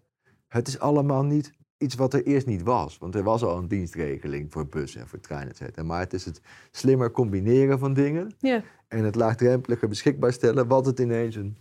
het 0.48 0.68
is 0.68 0.78
allemaal 0.78 1.24
niet 1.24 1.52
iets 1.78 1.94
wat 1.94 2.14
er 2.14 2.24
eerst 2.26 2.46
niet 2.46 2.62
was. 2.62 2.98
Want 2.98 3.14
er 3.14 3.22
was 3.22 3.42
al 3.42 3.58
een 3.58 3.68
dienstregeling 3.68 4.52
voor 4.52 4.66
bussen 4.66 5.00
en 5.00 5.08
voor 5.08 5.20
treinen, 5.20 5.50
et 5.50 5.56
cetera. 5.56 5.82
Maar 5.82 6.00
het 6.00 6.12
is 6.12 6.24
het 6.24 6.40
slimmer 6.70 7.10
combineren 7.10 7.78
van 7.78 7.94
dingen 7.94 8.34
ja. 8.38 8.62
en 8.88 9.04
het 9.04 9.14
laagdrempeliger 9.14 9.88
beschikbaar 9.88 10.32
stellen, 10.32 10.66
wat 10.68 10.86
het 10.86 10.98
ineens 11.00 11.36
een, 11.36 11.56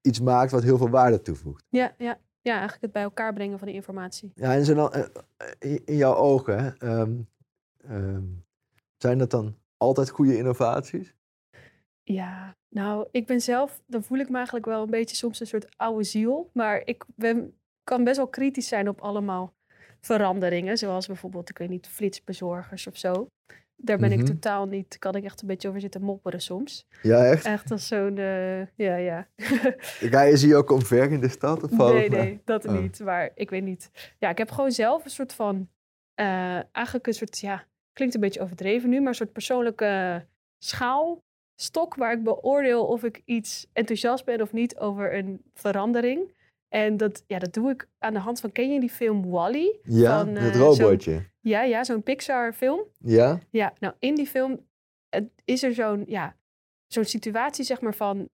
iets 0.00 0.20
maakt 0.20 0.50
wat 0.50 0.62
heel 0.62 0.78
veel 0.78 0.90
waarde 0.90 1.22
toevoegt. 1.22 1.64
Ja, 1.68 1.94
ja. 1.98 2.18
ja, 2.40 2.52
eigenlijk 2.52 2.82
het 2.82 2.92
bij 2.92 3.02
elkaar 3.02 3.32
brengen 3.32 3.58
van 3.58 3.66
die 3.66 3.76
informatie. 3.76 4.32
Ja, 4.34 4.54
en 4.54 4.64
zijn 4.64 4.76
dan, 4.76 4.92
eh, 4.92 5.04
in, 5.84 5.96
jouw 5.96 6.14
ogen, 6.14 6.76
hè, 6.78 7.04
ehm, 7.88 8.24
zijn 8.96 9.18
dat 9.18 9.30
dan 9.30 9.56
altijd 9.76 10.10
goede 10.10 10.36
innovaties? 10.36 11.14
Ja, 12.02 12.56
nou, 12.68 13.08
ik 13.10 13.26
ben 13.26 13.40
zelf, 13.40 13.82
dan 13.86 14.02
voel 14.04 14.18
ik 14.18 14.28
me 14.28 14.36
eigenlijk 14.36 14.66
wel 14.66 14.82
een 14.82 14.90
beetje 14.90 15.16
soms 15.16 15.40
een 15.40 15.46
soort 15.46 15.76
oude 15.76 16.04
ziel. 16.04 16.50
Maar 16.52 16.82
ik 16.84 17.04
ben, 17.16 17.54
kan 17.84 18.04
best 18.04 18.16
wel 18.16 18.28
kritisch 18.28 18.68
zijn 18.68 18.88
op 18.88 19.00
allemaal 19.00 19.54
veranderingen. 20.00 20.78
Zoals 20.78 21.06
bijvoorbeeld, 21.06 21.48
ik 21.50 21.58
weet 21.58 21.68
niet, 21.68 21.86
flitsbezorgers 21.88 22.86
of 22.86 22.96
zo. 22.96 23.26
Daar 23.76 23.98
ben 23.98 24.10
Mhm. 24.10 24.20
ik 24.20 24.26
totaal 24.26 24.66
niet, 24.66 24.98
kan 24.98 25.14
ik 25.14 25.24
echt 25.24 25.40
een 25.42 25.46
beetje 25.48 25.68
over 25.68 25.80
zitten 25.80 26.02
mopperen 26.02 26.40
soms. 26.40 26.86
Ja, 27.02 27.24
echt? 27.24 27.44
Echt 27.44 27.70
als 27.70 27.86
zo'n, 27.86 28.18
eh, 28.18 28.66
ja, 28.76 28.96
ja. 28.96 29.28
Ga 30.12 30.22
je 30.22 30.36
zie 30.36 30.56
ook 30.56 30.70
omver 30.70 31.10
in 31.12 31.20
de 31.20 31.28
stad? 31.28 31.62
Of 31.62 31.70
Nee, 31.70 32.08
nee, 32.08 32.40
dat 32.44 32.66
Oh. 32.66 32.80
niet. 32.80 33.00
Maar 33.00 33.30
ik 33.34 33.50
weet 33.50 33.62
niet. 33.62 33.90
Ja, 34.18 34.28
ik 34.30 34.38
heb 34.38 34.50
gewoon 34.50 34.72
zelf 34.72 35.04
een 35.04 35.10
soort 35.10 35.32
van, 35.34 35.68
eh, 36.14 36.74
eigenlijk 36.74 37.06
een 37.06 37.14
soort, 37.14 37.38
ja, 37.38 37.64
klinkt 37.92 38.14
een 38.14 38.20
beetje 38.20 38.40
overdreven 38.40 38.88
nu, 38.88 38.98
maar 38.98 39.08
een 39.08 39.14
soort 39.14 39.32
persoonlijke 39.32 40.24
schaalstok 40.58 41.94
waar 41.94 42.12
ik 42.12 42.22
beoordeel 42.22 42.86
of 42.86 43.04
ik 43.04 43.22
iets 43.24 43.66
enthousiast 43.72 44.24
ben 44.24 44.40
of 44.40 44.52
niet 44.52 44.78
over 44.78 45.14
een 45.14 45.42
verandering. 45.54 46.32
En 46.68 46.96
dat, 46.96 47.24
ja, 47.26 47.38
dat 47.38 47.52
doe 47.52 47.70
ik 47.70 47.88
aan 47.98 48.12
de 48.12 48.18
hand 48.18 48.40
van, 48.40 48.52
ken 48.52 48.72
je 48.72 48.80
die 48.80 48.90
film 48.90 49.30
Wall-E? 49.30 49.78
Ja, 49.82 50.24
van, 50.24 50.34
het 50.34 50.54
eh, 50.54 50.60
robotje. 50.60 51.30
Ja, 51.40 51.62
ja, 51.62 51.84
zo'n 51.84 52.02
Pixar 52.02 52.52
film. 52.52 52.84
Ja? 52.98 53.38
Ja, 53.50 53.72
nou 53.78 53.94
in 53.98 54.14
die 54.14 54.26
film 54.26 54.66
is 55.44 55.62
er 55.62 55.74
zo'n 55.74 56.04
ja, 56.06 56.36
zo'n 56.86 57.04
situatie, 57.04 57.64
zeg 57.64 57.80
maar, 57.80 57.94
van... 57.94 58.28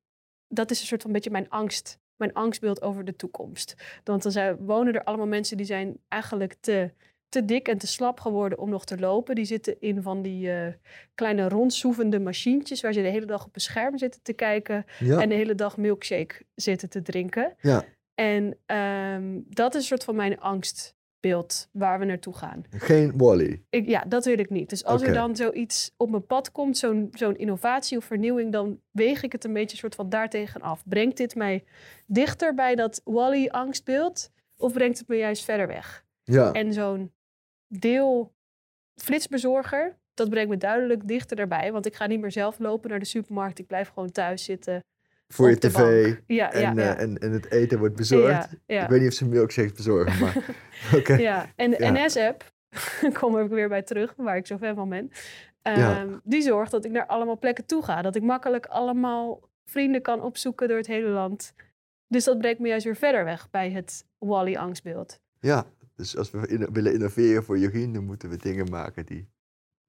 Dat 0.49 0.71
is 0.71 0.81
een 0.81 0.87
soort 0.87 1.03
van 1.03 1.13
beetje 1.13 1.31
mijn 1.31 1.49
angst. 1.49 1.99
Mijn 2.17 2.33
angstbeeld 2.33 2.83
over 2.83 3.05
de 3.05 3.17
toekomst. 3.17 3.75
Want 4.05 4.23
dan 4.23 4.33
zijn, 4.33 4.57
wonen 4.57 4.95
er 4.95 5.05
allemaal 5.05 5.27
mensen 5.27 5.57
die 5.57 5.67
zijn 5.67 5.99
eigenlijk 6.09 6.55
te, 6.61 6.93
te 7.29 7.45
dik 7.45 7.69
en 7.69 7.79
te 7.79 7.87
slap 7.87 8.21
geworden 8.21 8.59
om 8.59 8.71
nog 8.71 8.85
te 8.85 8.99
lopen. 8.99 9.35
Die 9.35 9.45
zitten 9.45 9.81
in 9.81 10.03
van 10.03 10.23
die 10.23 10.53
eh, 10.53 10.73
kleine 11.15 11.49
rondsoevende 11.49 12.21
machientjes... 12.21 12.81
waar 12.81 12.93
ze 12.93 13.03
de 13.03 13.09
hele 13.09 13.27
dag 13.27 13.47
op 13.47 13.55
een 13.55 13.61
scherm 13.61 13.99
zitten 13.99 14.23
te 14.23 14.33
kijken... 14.33 14.85
Ja. 14.99 15.21
en 15.21 15.29
de 15.29 15.35
hele 15.35 15.55
dag 15.55 15.77
milkshake 15.77 16.43
zitten 16.55 16.89
te 16.89 17.03
drinken. 17.03 17.55
ja. 17.61 17.85
En 18.15 18.59
ehm, 18.67 19.41
dat 19.49 19.75
is 19.75 19.81
een 19.81 19.87
soort 19.87 20.05
van 20.05 20.17
mijn 20.17 20.41
angstbeeld 20.41 21.69
waar 21.73 21.99
we 21.99 22.05
naartoe 22.05 22.35
gaan. 22.35 22.65
Geen 22.71 23.13
Wally. 23.17 23.63
Ik, 23.71 23.89
ja, 23.89 24.05
dat 24.09 24.25
wil 24.25 24.39
ik 24.39 24.51
niet. 24.51 24.71
Dus 24.71 24.85
als 24.85 25.03
er 25.03 25.13
dan 25.13 25.37
zoiets 25.37 25.95
op 25.97 26.11
mijn 26.11 26.27
pad 26.27 26.53
komt, 26.53 26.79
zo'n 26.79 27.09
zo'n 27.13 27.37
innovatie 27.37 27.97
of 27.97 28.05
vernieuwing, 28.05 28.53
dan 28.53 28.81
weeg 28.91 29.23
ik 29.23 29.33
het 29.33 29.45
een 29.45 29.53
beetje 29.53 29.77
soort 29.77 29.95
van 29.95 30.09
daartegen 30.09 30.61
af. 30.61 30.83
Brengt 30.85 31.17
dit 31.17 31.35
mij 31.35 31.65
dichter 32.07 32.55
bij 32.55 32.75
dat 32.75 33.01
Wally-angstbeeld 33.05 34.31
of 34.57 34.73
brengt 34.73 34.99
het 34.99 35.09
me 35.09 35.17
juist 35.17 35.45
verder 35.45 35.67
weg? 35.67 36.05
Ja. 36.23 36.53
En 36.53 36.73
zo'n 36.73 37.13
deel 37.69 38.33
flitsbezorger, 38.95 39.99
dat 40.15 40.29
brengt 40.31 40.51
me 40.51 40.57
duidelijk 40.57 41.09
dichter 41.09 41.37
daarbij. 41.37 41.73
Want 41.73 41.87
ik 41.87 41.95
ga 41.95 42.07
niet 42.07 42.21
meer 42.21 42.33
zelf 42.33 42.59
lopen 42.59 42.91
naar 42.91 42.99
de 42.99 43.05
supermarkt. 43.05 43.59
Ik 43.59 43.67
blijf 43.67 43.89
gewoon 43.89 44.11
thuis 44.11 44.45
zitten. 44.45 44.85
Voor 45.29 45.51
je 45.51 45.59
tv. 45.59 46.15
Ja, 46.27 46.53
En, 46.53 46.61
ja, 46.61 46.97
eh, 46.97 47.03
en, 47.03 47.19
en 47.19 47.33
het 47.33 47.51
eten 47.51 47.79
wordt 47.79 47.97
bezorgd. 47.97 48.53
Ik 48.67 48.87
weet 48.89 49.01
niet 49.01 49.09
of 49.09 49.15
ze 49.15 49.29
milkshakes 49.29 49.73
bezorgen, 49.73 50.21
maar... 50.21 50.37
Oké. 50.99 51.15
Ja, 51.15 51.47
en 51.57 51.71
de. 51.71 51.77
NS-app, 51.81 52.53
kom 53.21 53.39
ik 53.39 53.49
weer 53.51 53.69
bij 53.69 53.83
terug, 53.83 54.15
waar 54.17 54.37
ik 54.37 54.47
zo 54.47 54.59
fan 54.59 54.75
van 54.75 54.89
ben. 54.89 55.11
Ehm, 55.63 56.19
Die 56.25 56.43
zorgt 56.43 56.71
dat 56.71 56.85
ik 56.85 56.91
naar 56.91 57.07
allemaal 57.07 57.39
plekken 57.39 57.67
toe 57.67 57.83
ga. 57.85 58.03
Dat 58.03 58.17
ik 58.17 58.23
makkelijk 58.23 58.67
allemaal 58.67 59.41
vrienden 59.65 60.03
kan 60.03 60.23
opzoeken 60.23 60.69
door 60.69 60.77
het 60.77 60.87
hele 60.87 61.09
land. 61.09 61.53
Dus 62.07 62.25
dat 62.25 62.39
brengt 62.39 62.59
me 62.61 62.69
juist 62.69 62.85
weer 62.85 62.97
verder 62.97 63.25
weg 63.25 63.51
bij 63.51 63.71
het 63.71 64.05
Wally-angstbeeld. 64.19 65.21
Ja, 65.41 65.67
dus 65.99 66.17
als 66.17 66.31
we 66.31 66.47
in- 66.47 66.73
willen 66.73 66.93
innoveren 66.93 67.45
voor 67.45 67.59
Jorien, 67.59 67.93
dan 67.93 68.05
moeten 68.05 68.29
we 68.31 68.37
dingen 68.37 68.71
maken 68.71 69.07
die 69.07 69.29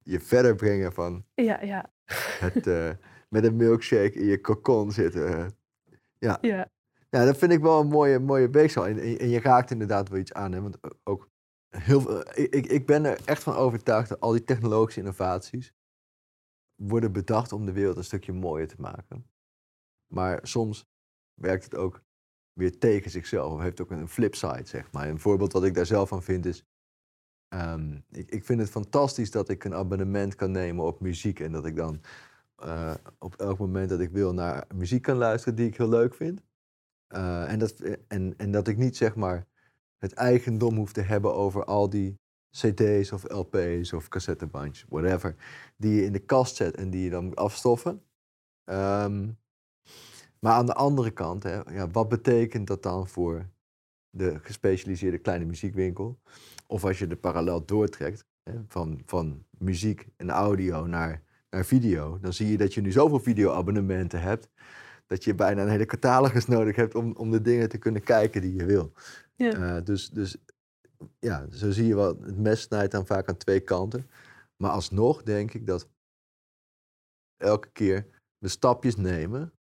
je 0.04 0.20
verder 0.20 0.56
brengen 0.56 0.94
van 0.94 1.26
Ja, 1.36 1.62
ja, 1.64 1.92
het 2.40 2.68
eh, 2.68 2.90
met 3.30 3.44
een 3.44 3.56
milkshake 3.56 4.12
in 4.14 4.26
je 4.26 4.42
cocon 4.42 4.92
zitten. 4.92 5.28
eh. 5.38 5.48
ja. 6.20 6.68
Ja, 7.12 7.26
dat 7.26 7.38
vind 7.38 7.52
ik 7.52 7.60
wel 7.62 7.80
een 7.80 7.88
mooie, 7.88 8.20
mooie 8.20 8.50
weegschaal. 8.50 8.88
En, 8.88 8.98
en, 9.20 9.30
je 9.30 9.40
raakt 9.40 9.72
inderdaad 9.72 10.10
wel 10.10 10.20
iets 10.20 10.34
aan. 10.34 10.52
Hè? 10.52 10.62
Want 10.62 10.78
ook 11.04 11.30
heel, 11.70 12.02
veel- 12.02 12.20
ik, 12.34 12.56
ik- 12.56 12.66
ik 12.66 12.86
ben 12.86 13.06
er 13.06 13.20
echt 13.26 13.44
van 13.44 13.56
overtuigd 13.56 14.10
dat 14.10 14.20
al 14.20 14.32
die 14.32 14.44
technologische 14.44 15.00
innovaties 15.00 15.74
worden 16.76 17.12
bedacht 17.12 17.52
om 17.52 17.66
de 17.66 17.72
wereld 17.72 17.98
een 17.98 18.04
stukje 18.04 18.34
mooier 18.34 18.68
te 18.68 18.76
maken. 18.78 19.30
Maar 20.08 20.40
soms 20.48 20.86
werkt 21.34 21.64
het 21.64 21.76
ook 21.76 22.04
weer 22.60 22.78
tegen 22.78 23.12
zichzelf. 23.12 23.54
Of 23.54 23.62
heeft 23.62 23.82
ook 23.82 23.92
een 23.92 24.08
flipside, 24.08 24.66
zeg 24.66 24.92
maar. 24.92 25.08
Een 25.08 25.20
voorbeeld 25.20 25.54
wat 25.54 25.64
ik 25.64 25.74
daar 25.74 25.86
zelf 25.86 26.10
van 26.10 26.24
vind 26.24 26.46
is... 26.46 26.66
ehm, 27.48 27.98
ik, 28.12 28.32
ik 28.32 28.46
vind 28.46 28.60
het 28.60 28.70
fantastisch 28.70 29.32
dat 29.32 29.50
ik 29.50 29.64
een 29.64 29.74
abonnement 29.74 30.36
kan 30.36 30.52
nemen 30.52 30.86
op 30.86 31.00
muziek. 31.00 31.40
En 31.40 31.52
dat 31.52 31.66
ik 31.66 31.76
dan 31.76 32.02
eh, 32.56 32.94
op 33.20 33.36
elk 33.36 33.58
moment 33.58 33.90
dat 33.90 34.00
ik 34.00 34.12
wil 34.12 34.34
naar 34.34 34.68
muziek 34.76 35.02
kan 35.02 35.18
luisteren 35.18 35.56
die 35.56 35.68
ik 35.68 35.78
heel 35.78 35.90
leuk 35.90 36.16
vind. 36.16 36.42
Eh, 37.08 37.52
en, 37.52 37.60
dat, 37.60 37.80
en, 38.08 38.34
en 38.38 38.52
dat 38.52 38.68
ik 38.68 38.78
niet 38.78 38.98
zeg 38.98 39.16
maar 39.16 39.48
het 39.98 40.14
eigendom 40.14 40.76
hoef 40.76 40.92
te 40.94 41.02
hebben 41.02 41.34
over 41.34 41.66
al 41.66 41.90
die 41.90 42.20
CD's 42.52 43.12
of 43.12 43.32
LP's 43.32 43.94
of 43.94 44.08
cassettebandjes, 44.08 44.86
whatever, 44.90 45.36
die 45.78 45.96
je 45.96 46.04
in 46.04 46.12
de 46.12 46.20
kast 46.20 46.56
zet 46.56 46.76
en 46.76 46.90
die 46.90 47.04
je 47.04 47.10
dan 47.10 47.34
afstoffen. 47.34 48.04
Ehm, 48.64 49.30
maar 50.40 50.54
aan 50.54 50.66
de 50.66 50.74
andere 50.74 51.12
kant, 51.12 51.44
hè, 51.44 51.56
ja, 51.56 51.90
wat 51.92 52.10
betekent 52.10 52.68
dat 52.68 52.84
dan 52.84 53.08
voor 53.08 53.50
de 54.10 54.40
gespecialiseerde 54.40 55.18
kleine 55.18 55.46
muziekwinkel? 55.46 56.20
Of 56.68 56.86
als 56.86 57.00
je 57.00 57.08
de 57.08 57.16
parallel 57.16 57.66
doortrekt 57.66 58.26
hè, 58.44 58.54
van, 58.68 59.02
van 59.06 59.46
muziek 59.58 60.08
en 60.16 60.30
audio 60.30 60.86
naar, 60.86 61.24
naar 61.50 61.66
video, 61.66 62.20
dan 62.20 62.34
zie 62.34 62.48
je 62.48 62.58
dat 62.58 62.74
je 62.74 62.82
nu 62.82 62.92
zoveel 62.92 63.20
videoabonnementen 63.20 64.22
hebt 64.22 64.50
dat 65.10 65.24
je 65.24 65.36
bijna 65.36 65.62
een 65.62 65.70
hele 65.70 65.86
catalogus 65.86 66.46
nodig 66.46 66.76
hebt 66.76 66.96
om, 66.96 67.16
om 67.16 67.32
de 67.32 67.42
dingen 67.42 67.70
te 67.70 67.78
kunnen 67.78 68.04
kijken 68.04 68.42
die 68.42 68.56
je 68.56 68.66
wil. 68.66 68.92
Ja. 69.36 69.78
Eh, 69.78 69.84
dus, 69.84 70.10
dus 70.10 70.38
ja, 71.20 71.48
zo 71.52 71.72
zie 71.72 71.88
je 71.88 71.96
wel, 71.96 72.08
het 72.08 72.38
mes 72.38 72.62
snijdt 72.62 72.92
dan 72.92 73.06
vaak 73.06 73.30
aan 73.30 73.38
twee 73.38 73.60
kanten. 73.60 74.10
Maar 74.56 74.72
alsnog 74.72 75.24
denk 75.24 75.54
ik 75.54 75.68
dat 75.68 75.90
elke 77.38 77.70
keer 77.72 78.06
we 78.38 78.48
stapjes 78.48 78.96
nemen. 78.96 79.54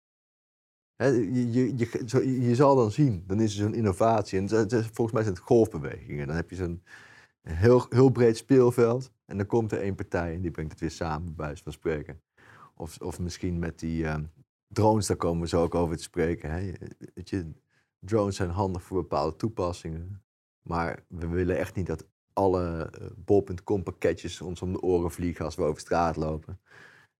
Je, 0.96 1.52
je, 1.52 2.46
je, 2.46 2.54
zal 2.54 2.76
dan 2.76 2.90
zien, 2.90 3.24
dan 3.26 3.40
is 3.40 3.52
er 3.52 3.62
zo'n 3.62 3.74
innovatie. 3.74 4.38
En 4.38 4.48
volgens 4.68 5.12
mij 5.12 5.22
zijn 5.22 5.34
het 5.34 5.44
golfbewegingen. 5.44 6.26
Dan 6.26 6.36
heb 6.36 6.50
je 6.50 6.56
zo'n 6.56 6.82
heel, 7.42 7.86
heel 7.88 8.10
breed 8.10 8.36
speelveld. 8.36 9.10
En 9.24 9.36
dan 9.36 9.46
komt 9.46 9.72
er 9.72 9.80
één 9.80 9.94
partij 9.94 10.34
en 10.34 10.40
die 10.40 10.50
brengt 10.50 10.70
het 10.70 10.80
weer 10.80 10.90
samen, 10.90 11.34
bij 11.34 11.46
wijze 11.46 11.62
van 11.62 11.72
spreken. 11.72 12.20
Of, 12.76 13.00
of 13.00 13.18
misschien 13.18 13.58
met 13.58 13.78
die 13.78 14.06
ehm, 14.06 14.24
drones, 14.68 15.06
daar 15.06 15.16
komen 15.16 15.42
we 15.42 15.48
zo 15.48 15.62
ook 15.62 15.74
over 15.74 15.96
te 15.96 16.02
spreken. 16.02 16.76
Weet 17.14 17.30
je, 17.30 17.52
drones 17.98 18.36
zijn 18.36 18.50
handig 18.50 18.82
voor 18.82 19.00
bepaalde 19.00 19.36
toepassingen. 19.36 20.22
Maar 20.62 21.04
we 21.08 21.26
willen 21.26 21.58
echt 21.58 21.74
niet 21.74 21.86
dat 21.86 22.06
alle 22.32 22.90
eh, 22.90 23.06
bol.com 23.16 23.82
pakketjes 23.82 24.40
ons 24.40 24.62
om 24.62 24.72
de 24.72 24.80
oren 24.80 25.10
vliegen 25.10 25.44
als 25.44 25.54
we 25.54 25.62
over 25.62 25.80
straat 25.80 26.16
lopen. 26.16 26.60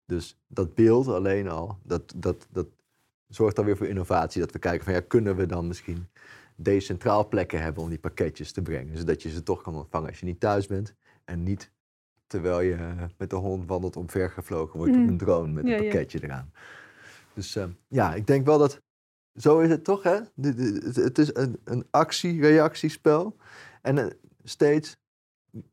Dus 0.05 0.39
dat 0.47 0.75
beeld 0.75 1.09
alleen 1.09 1.49
al, 1.49 1.79
dat, 1.83 2.15
dat, 2.17 2.49
dat 2.51 2.67
zorgt 3.29 3.57
dan 3.57 3.65
weer 3.65 3.77
voor 3.77 3.87
innovatie. 3.87 4.41
Dat 4.41 4.53
we 4.53 4.59
kijken 4.59 4.85
van 4.85 4.95
ja, 4.95 5.01
kunnen 5.01 5.37
we 5.37 5.47
dan 5.47 5.67
misschien 5.67 6.07
decentraal 6.57 7.29
plekken 7.29 7.63
hebben 7.63 7.83
om 7.83 7.89
die 7.89 7.99
pakketjes 7.99 8.53
te 8.53 8.63
brengen. 8.63 8.97
Zodat 8.99 9.23
je 9.23 9.31
ze 9.31 9.43
toch 9.43 9.63
kan 9.63 9.75
ontvangen 9.75 10.09
als 10.09 10.21
je 10.21 10.27
niet 10.27 10.41
thuis 10.41 10.67
bent. 10.67 10.95
En 11.25 11.43
niet 11.43 11.73
terwijl 12.27 12.61
je 12.61 12.77
met 13.19 13.31
de 13.31 13.37
hond 13.37 13.67
wandelt 13.67 13.97
omvergevlogen 13.97 14.77
wordt 14.79 14.93
op 14.93 14.99
Mm. 14.99 15.09
een 15.09 15.17
drone 15.19 15.53
met 15.53 15.67
Ja, 15.67 15.77
een 15.77 15.83
ja. 15.83 15.89
pakketje 15.91 16.23
eraan. 16.23 16.53
Dus 17.35 17.57
eh, 17.57 17.65
ja, 17.89 18.15
ik 18.15 18.27
denk 18.27 18.47
wel 18.47 18.59
dat 18.59 18.81
zo 19.35 19.59
is 19.59 19.69
het 19.71 19.85
toch, 19.85 20.03
hè? 20.03 20.19
Het- 20.41 21.19
is 21.19 21.35
een, 21.35 21.61
een 21.65 21.87
actie-reactiespel. 21.91 23.37
En 23.83 23.99
eh, 23.99 24.07
steeds 24.45 24.97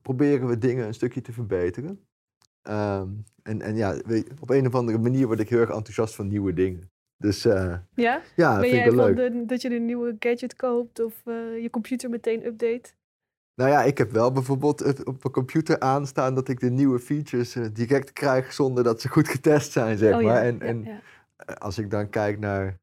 proberen 0.01 0.47
we 0.47 0.57
dingen 0.57 0.87
een 0.87 0.93
stukje 0.93 1.21
te 1.21 1.33
verbeteren. 1.33 2.05
Ehm, 2.61 3.09
en, 3.43 3.61
en 3.61 3.75
ja, 3.75 3.95
op 4.39 4.49
een 4.49 4.67
of 4.67 4.75
andere 4.75 4.97
manier 4.97 5.27
word 5.27 5.39
ik 5.39 5.49
heel 5.49 5.59
erg 5.59 5.69
enthousiast 5.69 6.15
van 6.15 6.27
nieuwe 6.27 6.53
dingen. 6.53 6.91
Dus 7.23 7.45
eh, 7.45 7.75
Ja? 7.95 8.21
ja, 8.35 8.51
ben 8.59 8.61
vind 8.69 8.75
jij 8.75 8.85
ik 8.85 8.91
wel 8.91 9.05
van 9.05 9.13
leuk. 9.15 9.31
de, 9.33 9.45
dat 9.45 9.61
je 9.61 9.75
een 9.75 9.85
nieuwe 9.85 10.15
gadget 10.19 10.55
koopt 10.55 10.99
of 11.03 11.21
eh, 11.25 11.61
je 11.61 11.69
computer 11.71 12.09
meteen 12.09 12.45
update? 12.45 12.93
Nou 13.55 13.69
ja, 13.69 13.83
ik 13.83 13.97
heb 13.97 14.11
wel 14.11 14.31
bijvoorbeeld 14.31 15.03
op 15.05 15.21
mijn 15.21 15.33
computer 15.33 15.79
aanstaan 15.79 16.35
dat 16.35 16.47
ik 16.47 16.59
de 16.59 16.69
nieuwe 16.69 16.99
features 16.99 17.55
eh, 17.55 17.65
direct 17.73 18.13
krijg 18.13 18.53
zonder 18.53 18.83
dat 18.83 19.01
ze 19.01 19.09
goed 19.09 19.27
getest 19.27 19.71
zijn, 19.71 19.97
zeg 19.97 20.15
oh 20.15 20.21
ja, 20.21 20.27
maar. 20.27 20.41
En, 20.41 20.83
ja, 20.83 21.01
en 21.35 21.57
als 21.57 21.77
ik 21.77 21.89
dan 21.89 22.09
kijk 22.09 22.39
naar 22.39 22.79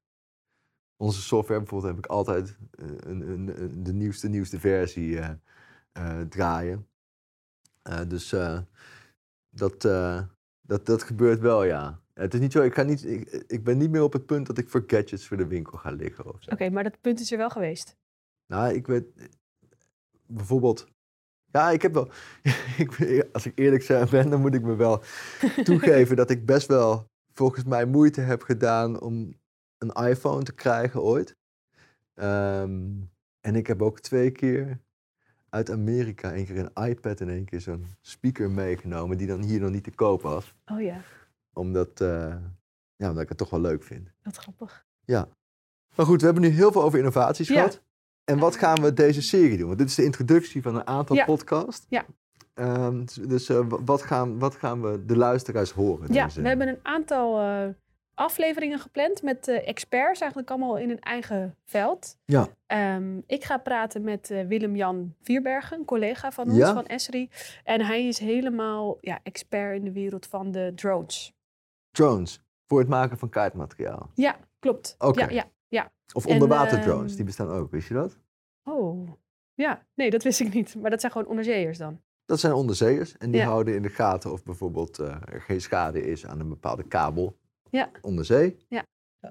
onze 0.97 1.21
software, 1.23 1.61
bijvoorbeeld, 1.61 1.95
heb 1.95 2.05
ik 2.05 2.11
altijd 2.11 2.57
een, 2.71 3.21
een, 3.31 3.63
een- 3.63 3.83
de 3.85 3.93
nieuwste, 3.93 4.29
nieuwste 4.29 4.59
versie 4.61 5.19
draaien. 6.29 6.87
Dus 8.09 8.33
eh, 8.33 8.59
dat, 9.51 9.83
dat, 10.61 10.87
dat 10.87 11.03
gebeurt 11.03 11.41
wel, 11.41 11.65
ja. 11.65 12.00
Het 12.15 12.35
is 12.35 12.41
niet 12.41 12.53
zo, 12.53 12.63
ik, 12.63 12.75
ga 12.75 12.83
niet, 12.83 13.05
ik, 13.05 13.45
ik 13.47 13.65
ben 13.65 13.79
niet 13.79 13.91
meer 13.91 14.03
op 14.03 14.13
het 14.13 14.27
punt 14.27 14.47
dat 14.47 14.59
ik 14.59 14.69
voor 14.69 14.85
gadgets 14.87 15.27
voor 15.27 15.37
de 15.37 15.47
winkel 15.47 15.79
ga 15.79 15.91
liggen. 15.91 16.25
Oké, 16.27 16.71
maar 16.71 16.83
dat 16.83 17.01
punt 17.01 17.21
is 17.21 17.33
er 17.33 17.39
wel 17.39 17.51
geweest. 17.51 17.97
Nou, 18.47 18.75
ik 18.75 18.87
weet 18.87 19.05
bijvoorbeeld. 20.27 20.87
Ja, 21.53 21.71
ik 21.71 21.83
heb 21.83 21.95
wel. 21.95 22.11
ik, 22.79 23.29
als 23.33 23.47
ik 23.47 23.59
eerlijk 23.59 23.83
zijn 23.83 24.09
ben, 24.11 24.31
dan 24.31 24.41
moet 24.41 24.55
ik 24.55 24.63
me 24.63 24.77
wel 24.77 25.03
toegeven 25.65 26.17
dat 26.17 26.31
ik 26.31 26.47
best 26.47 26.67
wel 26.67 27.09
volgens 27.33 27.65
mij 27.65 27.85
moeite 27.85 28.21
heb 28.21 28.43
gedaan 28.43 29.01
om 29.01 29.35
een 29.79 30.09
iPhone 30.09 30.43
te 30.43 30.55
krijgen 30.55 31.03
ooit. 31.03 31.37
Ehm, 32.15 32.89
en 33.41 33.57
ik 33.57 33.67
heb 33.67 33.83
ook 33.83 34.01
twee 34.01 34.31
keer 34.31 34.81
uit 35.49 35.71
Amerika, 35.71 36.33
één 36.33 36.47
keer 36.47 36.59
een 36.59 36.89
iPad 36.89 37.21
en 37.21 37.29
één 37.29 37.45
keer 37.45 37.61
zo'n 37.61 37.87
speaker 38.01 38.51
meegenomen, 38.51 39.17
die 39.17 39.27
dan 39.27 39.43
hier 39.43 39.61
nog 39.61 39.71
niet 39.71 39.85
te 39.85 39.91
koop 39.91 40.23
was. 40.23 40.55
Oh 40.67 40.81
ja, 40.81 41.03
Omdat, 41.61 42.01
eh, 42.01 42.35
ja, 42.97 43.09
omdat 43.09 43.23
ik 43.23 43.29
het 43.29 43.39
toch 43.39 43.51
wel 43.51 43.61
leuk 43.61 43.83
vind. 43.83 44.09
wat 44.23 44.37
grappig. 44.37 44.85
Maar 45.97 46.07
goed, 46.07 46.19
we 46.21 46.25
hebben 46.25 46.43
nu 46.45 46.49
heel 46.49 46.73
veel 46.73 46.83
over 46.83 46.99
innovaties 46.99 47.49
Ja. 47.49 47.55
gehad. 47.55 47.83
En 48.25 48.39
wat 48.39 48.57
gaan 48.57 48.83
we 48.83 48.93
deze 48.95 49.23
serie 49.23 49.57
doen? 49.59 49.67
Want 49.67 49.79
dit 49.79 49.89
is 49.89 49.95
de 49.95 50.05
introductie 50.05 50.63
van 50.63 50.75
een 50.75 50.87
aantal 50.87 51.17
Ja. 51.17 51.25
podcasts. 51.25 51.87
Ja. 51.89 52.05
Ehm, 52.55 52.99
dus 53.05 53.15
dus, 53.15 53.49
eh, 53.49 53.61
wa- 53.69 53.83
wat, 53.85 54.03
gaan, 54.03 54.39
wat 54.39 54.55
gaan 54.55 54.83
we 54.83 55.05
de 55.05 55.17
luisteraars 55.17 55.71
horen? 55.71 56.13
Ja, 56.13 56.25
deze- 56.25 56.43
we 56.43 56.49
hebben 56.49 56.69
een 56.69 56.79
aantal 56.83 57.41
eh, 57.41 57.69
afleveringen 58.15 58.79
gepland 58.79 59.23
met 59.23 59.49
experts, 59.49 60.21
eigenlijk 60.21 60.51
allemaal 60.51 60.79
in 60.79 60.91
een 60.91 61.01
eigen 61.01 61.55
veld. 61.65 62.17
Ja. 62.25 62.49
Ehm, 62.67 63.19
ik 63.27 63.45
ga 63.45 63.59
praten 63.59 64.03
met 64.03 64.29
Willem-Jan 64.49 65.15
Vierbergen, 65.23 65.79
een 65.79 65.85
collega 65.85 66.33
van 66.33 66.45
ons, 66.49 66.57
Ja. 66.57 66.73
van 66.75 66.87
Esri. 66.87 67.31
En 67.65 67.81
hij 67.87 68.07
is 68.07 68.19
helemaal 68.19 68.99
ja, 69.01 69.21
expert 69.23 69.77
in 69.77 69.85
de 69.85 69.93
wereld 69.93 70.27
van 70.27 70.51
de 70.51 70.73
drones. 70.75 71.35
Drones, 71.91 72.43
voor 72.67 72.79
het 72.79 72.89
maken 72.89 73.19
van 73.19 73.29
kaartmateriaal. 73.29 74.11
Ja, 74.15 74.37
klopt. 74.59 74.95
Oké. 74.99 75.25
Ja, 75.25 75.51
ja. 75.69 75.93
Of 76.15 76.27
En, 76.27 76.33
onderwaterdrones, 76.33 77.07
ehm, 77.09 77.17
die 77.17 77.25
bestaan 77.25 77.49
ook, 77.51 77.71
wist 77.71 77.89
je 77.89 77.95
dat? 77.95 78.19
Oh, 78.65 79.09
ja. 79.55 79.87
Nee, 79.95 80.11
dat 80.11 80.23
wist 80.23 80.41
ik 80.41 80.55
niet. 80.55 80.75
Maar 80.75 80.91
dat 80.91 81.01
zijn 81.01 81.13
gewoon 81.13 81.27
onderzeeërs 81.27 81.79
dan. 81.79 82.01
Dat 82.25 82.41
zijn 82.41 82.53
onderzeeërs 82.53 83.17
en 83.19 83.31
die 83.31 83.41
Ja. 83.41 83.47
houden 83.47 83.75
in 83.75 83.83
de 83.83 83.89
gaten 83.89 84.33
of 84.33 84.43
bijvoorbeeld 84.43 84.99
eh, 84.99 85.17
er 85.25 85.41
geen 85.41 85.61
schade 85.61 86.03
is 86.07 86.27
aan 86.27 86.41
een 86.41 86.49
bepaalde 86.49 86.83
kabel 86.83 87.37
Ja. 87.71 87.91
onder 88.01 88.25
zee. 88.25 88.57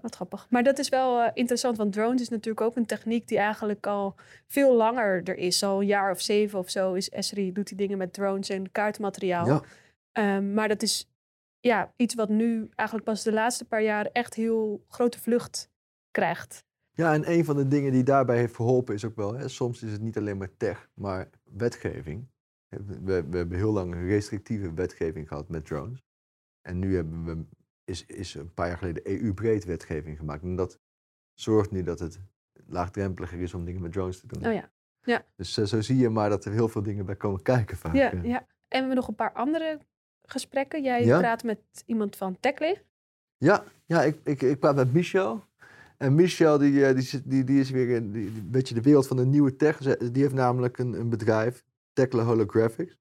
Wat 0.01 0.15
grappig. 0.15 0.47
Maar 0.49 0.63
dat 0.63 0.77
is 0.79 0.89
wel 0.89 1.19
eh, 1.21 1.31
interessant, 1.33 1.77
want 1.77 1.93
drones 1.93 2.21
is 2.21 2.29
natuurlijk 2.29 2.61
ook 2.65 2.75
een 2.75 2.85
techniek 2.85 3.27
die 3.27 3.37
eigenlijk 3.37 3.87
al 3.87 4.15
veel 4.47 4.75
langer 4.75 5.23
er 5.23 5.37
is. 5.37 5.63
Al 5.63 5.79
een 5.81 5.87
jaar 5.87 6.11
of 6.11 6.21
zeven 6.21 6.59
of 6.59 6.69
zo 6.69 6.93
is 6.93 7.09
Esri, 7.09 7.51
doet 7.51 7.67
die 7.67 7.77
dingen 7.77 7.97
met 7.97 8.13
drones 8.13 8.49
en 8.49 8.71
kaartmateriaal. 8.71 9.45
Ja. 9.47 9.61
Ehm, 10.11 10.53
maar 10.53 10.67
dat 10.67 10.81
is 10.81 11.09
ja, 11.59 11.93
iets 11.95 12.15
wat 12.15 12.29
nu 12.29 12.69
eigenlijk 12.75 13.07
pas 13.07 13.23
de 13.23 13.33
laatste 13.33 13.65
paar 13.65 13.83
jaar 13.83 14.05
echt 14.05 14.33
heel 14.33 14.85
grote 14.87 15.19
vlucht 15.19 15.69
krijgt. 16.11 16.65
ja, 16.91 17.13
en 17.13 17.31
een 17.31 17.45
van 17.45 17.55
de 17.55 17.67
dingen 17.67 17.91
die 17.91 18.03
daarbij 18.03 18.37
heeft 18.37 18.55
geholpen 18.55 18.95
is 18.95 19.05
ook 19.05 19.15
wel, 19.15 19.33
hè, 19.33 19.47
soms 19.47 19.83
is 19.83 19.91
het 19.91 20.01
niet 20.01 20.17
alleen 20.17 20.37
maar 20.37 20.57
tech, 20.57 20.89
maar 20.93 21.29
wetgeving. 21.43 22.27
We, 22.67 23.23
we 23.29 23.37
hebben 23.37 23.57
heel 23.57 23.71
lang 23.71 23.93
een 23.93 24.07
restrictieve 24.07 24.73
wetgeving 24.73 25.27
gehad 25.27 25.49
met 25.49 25.65
drones. 25.65 26.03
En 26.61 26.79
nu 26.79 26.95
hebben 26.95 27.25
we, 27.25 27.45
is, 27.83 28.05
is 28.05 28.33
een 28.33 28.53
paar 28.53 28.67
jaar 28.67 28.77
geleden 28.77 29.07
EU-breed 29.07 29.65
wetgeving 29.65 30.17
gemaakt. 30.17 30.43
En 30.43 30.55
dat 30.55 30.79
zorgt 31.33 31.71
nu 31.71 31.83
dat 31.83 31.99
het 31.99 32.19
laagdrempeliger 32.65 33.39
is 33.39 33.53
om 33.53 33.65
dingen 33.65 33.81
met 33.81 33.91
drones 33.91 34.19
te 34.19 34.27
doen. 34.27 34.47
Oh 34.47 34.53
ja. 34.53 34.71
Dus 35.35 35.57
eh, 35.57 35.65
zo 35.65 35.81
zie 35.81 35.97
je 35.97 36.09
maar 36.09 36.29
dat 36.29 36.45
er 36.45 36.51
heel 36.51 36.67
veel 36.67 36.83
dingen 36.83 37.05
bij 37.05 37.15
komen 37.15 37.41
kijken 37.41 37.77
vaak. 37.77 37.95
Ja, 37.95 38.11
ja. 38.23 38.39
En 38.39 38.47
we 38.67 38.77
hebben 38.77 38.95
nog 38.95 39.07
een 39.07 39.15
paar 39.15 39.33
andere 39.33 39.79
gesprekken. 40.31 40.83
Jij 40.83 41.05
Ja? 41.05 41.19
praat 41.19 41.43
met 41.43 41.59
iemand 41.85 42.15
van 42.15 42.37
Techly. 42.39 42.81
Ja, 43.37 43.63
ja 43.85 44.03
ik, 44.03 44.19
ik, 44.23 44.41
ik 44.41 44.59
praat 44.59 44.75
met 44.75 44.93
Michel. 44.93 45.47
En 45.97 46.15
Michel 46.15 46.57
die, 46.57 46.85
eh, 46.85 46.95
die, 46.95 47.21
die, 47.25 47.43
die 47.43 47.59
is 47.59 47.69
weer 47.69 47.89
in 47.89 48.11
die, 48.11 48.27
een 48.27 48.51
beetje 48.51 48.73
de 48.73 48.81
wereld 48.81 49.07
van 49.07 49.17
de 49.17 49.25
nieuwe 49.25 49.55
tech. 49.55 49.77
Die 49.97 50.21
heeft 50.21 50.33
namelijk 50.33 50.77
een, 50.77 50.93
een 50.93 51.09
bedrijf, 51.09 51.63
Tekla 51.93 52.23
Holographics. 52.23 52.97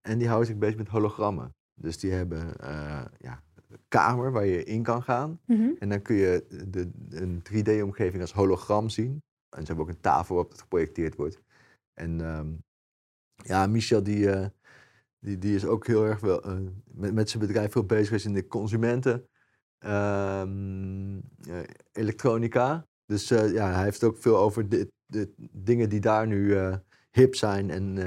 En 0.00 0.18
die 0.18 0.28
houdt 0.28 0.46
zich 0.46 0.56
bezig 0.56 0.76
met 0.76 0.88
hologrammen. 0.88 1.54
Dus 1.74 1.98
die 1.98 2.12
hebben 2.12 2.58
eh, 2.60 3.04
ja, 3.18 3.42
een 3.68 3.78
kamer 3.88 4.32
waar 4.32 4.46
je 4.46 4.64
in 4.64 4.82
kan 4.82 5.02
gaan. 5.02 5.40
En 5.78 5.88
dan 5.88 6.02
kun 6.02 6.16
je 6.16 6.46
de, 6.68 6.90
een 7.10 7.42
3D-omgeving 7.52 8.20
als 8.20 8.32
hologram 8.32 8.88
zien. 8.88 9.22
En 9.56 9.60
ze 9.60 9.66
hebben 9.66 9.84
ook 9.84 9.90
een 9.90 10.00
tafel 10.00 10.34
waarop 10.34 10.52
het 10.52 10.60
geprojecteerd 10.60 11.16
wordt. 11.16 11.42
En 11.94 12.20
ehm, 12.20 12.48
ja, 13.36 13.66
Michel 13.66 14.02
die, 14.02 14.30
eh, 14.30 14.46
die, 15.20 15.38
die 15.38 15.54
is 15.54 15.64
ook 15.66 15.86
heel 15.86 16.04
erg 16.06 16.20
wel, 16.20 16.42
eh, 16.42 16.58
met, 16.84 17.14
met 17.14 17.30
zijn 17.30 17.46
bedrijf 17.46 17.72
veel 17.72 17.84
bezig 17.84 18.06
geweest 18.06 18.24
in 18.26 18.32
de 18.32 18.46
consumenten. 18.46 19.28
ehm, 19.78 21.18
eh, 21.48 21.58
elektronica. 21.92 22.86
Dus 23.06 23.30
eh, 23.30 23.52
ja, 23.52 23.72
hij 23.72 23.82
heeft 23.84 24.04
ook 24.04 24.18
veel 24.18 24.36
over 24.38 24.68
de, 24.68 24.92
de 25.06 25.32
dingen 25.52 25.88
die 25.88 26.00
daar 26.00 26.26
nu 26.26 26.56
hip 27.10 27.34
zijn 27.34 27.70
en, 27.70 27.98